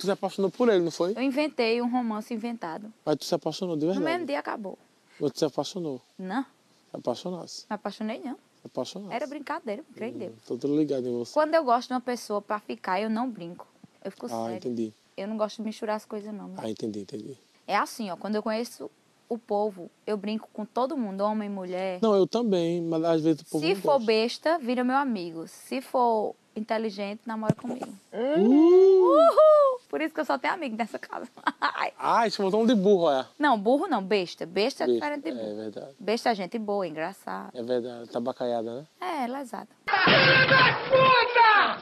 Tu 0.03 0.07
se 0.07 0.11
apaixonou 0.11 0.51
por 0.51 0.69
ele, 0.69 0.85
não 0.85 0.91
foi? 0.91 1.13
Eu 1.17 1.23
inventei 1.23 1.81
um 1.81 1.89
romance 1.91 2.35
inventado. 2.35 2.93
Mas 3.07 3.17
tu 3.17 3.25
se 3.25 3.35
apaixonou 3.35 3.77
de 3.77 3.83
No 3.87 3.93
mesmo 3.93 4.05
verdade. 4.05 4.27
dia 4.27 4.39
acabou. 4.41 4.77
Mas 5.21 5.31
tu 5.33 5.39
se 5.39 5.45
apaixonou. 5.45 6.01
Não, 6.19 6.43
Se 6.43 6.97
apaixonasse. 6.97 7.67
me 7.71 7.75
apaixonei 7.77 8.19
não. 8.21 8.35
Se 8.35 8.67
apaixonasse. 8.67 9.15
Era 9.15 9.27
brincadeira, 9.27 9.85
creio 9.95 10.15
em 10.15 10.19
Deus. 10.19 10.35
Tô 10.47 10.57
tudo 10.57 10.77
ligado 10.77 11.07
em 11.07 11.13
você. 11.19 11.33
Quando 11.33 11.55
eu 11.55 11.65
gosto 11.65 11.89
de 11.89 11.95
uma 11.95 12.01
pessoa 12.01 12.43
pra 12.43 12.59
ficar, 12.59 13.01
eu 13.01 13.09
não 13.09 13.31
brinco. 13.31 13.67
Eu 14.05 14.11
fico 14.11 14.27
Ah, 14.27 14.29
séria. 14.29 14.57
entendi. 14.57 14.93
Eu 15.17 15.29
não 15.29 15.37
gosto 15.37 15.57
de 15.59 15.63
misturar 15.63 15.97
as 15.97 16.05
coisas, 16.05 16.35
não. 16.35 16.53
Ah, 16.57 16.69
entendi, 16.69 17.01
entendi. 17.01 17.37
É 17.67 17.77
assim, 17.77 18.11
ó, 18.11 18.17
quando 18.17 18.35
eu 18.35 18.43
conheço 18.43 18.91
o 19.29 19.39
povo, 19.39 19.89
eu 20.07 20.17
brinco 20.17 20.49
com 20.53 20.65
todo 20.65 20.97
mundo, 20.97 21.21
homem, 21.21 21.49
mulher. 21.49 22.01
Não, 22.03 22.15
eu 22.17 22.27
também, 22.27 22.83
mas 22.83 23.05
às 23.05 23.23
vezes 23.23 23.43
o 23.43 23.45
povo 23.47 23.65
Se 23.65 23.75
não 23.75 23.81
for 23.81 23.93
gosta. 23.93 24.07
besta, 24.07 24.59
vira 24.59 24.83
meu 24.83 24.97
amigo. 24.97 25.47
Se 25.47 25.81
for 25.81 26.35
inteligente, 26.55 27.21
namora 27.27 27.55
comigo. 27.55 27.89
Uh! 28.13 28.41
Uhul! 28.41 29.81
Por 29.89 30.01
isso 30.01 30.15
que 30.15 30.21
eu 30.21 30.25
só 30.25 30.39
tenho 30.39 30.55
amigo 30.55 30.75
nessa 30.77 30.99
casa. 30.99 31.27
Ai. 31.61 31.93
Ah, 31.99 32.27
isso 32.27 32.43
botou 32.43 32.63
um 32.63 32.67
de 32.67 32.75
burro, 32.75 33.11
é. 33.11 33.27
não, 33.39 33.59
burro 33.59 33.87
não, 33.87 34.03
besta. 34.03 34.47
Besta 34.47 34.85
é 34.85 34.87
Besta, 34.87 34.95
diferente 34.95 35.23
de 35.25 35.29
É 35.31 35.35
burro. 35.35 35.57
verdade. 35.57 35.95
Besta 36.01 36.31
é 36.31 36.35
gente 36.35 36.59
boa, 36.59 36.87
engraçada. 36.87 37.51
É 37.55 37.63
verdade. 37.63 38.09
Tabacaiada, 38.09 38.75
né? 38.81 38.85
É, 39.01 39.27
lesada. 39.27 39.69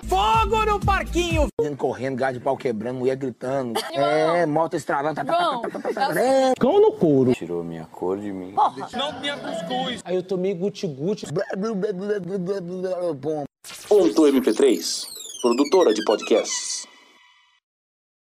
Fogo 0.08 0.64
no 0.66 0.80
parquinho! 0.80 1.46
Correndo, 1.78 2.16
gás 2.16 2.34
de 2.34 2.40
pau 2.40 2.56
quebrando, 2.56 2.98
mulher 2.98 3.16
gritando. 3.16 3.78
É, 3.92 4.44
moto 4.44 4.74
estralando. 4.74 5.14
Tá, 5.16 5.24
tá, 5.24 5.32
tá, 5.32 5.60
tá, 5.60 5.68
tá, 5.70 5.92
tá, 5.92 6.06
tá. 6.08 6.14
Cão 6.58 6.80
no 6.80 6.92
couro. 6.92 7.32
Tirou 7.32 7.62
minha 7.62 7.84
cor 7.86 8.18
de 8.18 8.32
mim. 8.32 8.52
Não 8.52 9.20
tinha 9.20 9.36
cuscuz. 9.36 10.00
Aí 10.04 10.16
eu 10.16 10.22
tomei 10.22 10.52
guti-guti. 10.54 11.26
Ponto 13.90 14.26
MP3, 14.26 15.06
produtora 15.42 15.92
de 15.92 16.02
podcasts. 16.04 16.86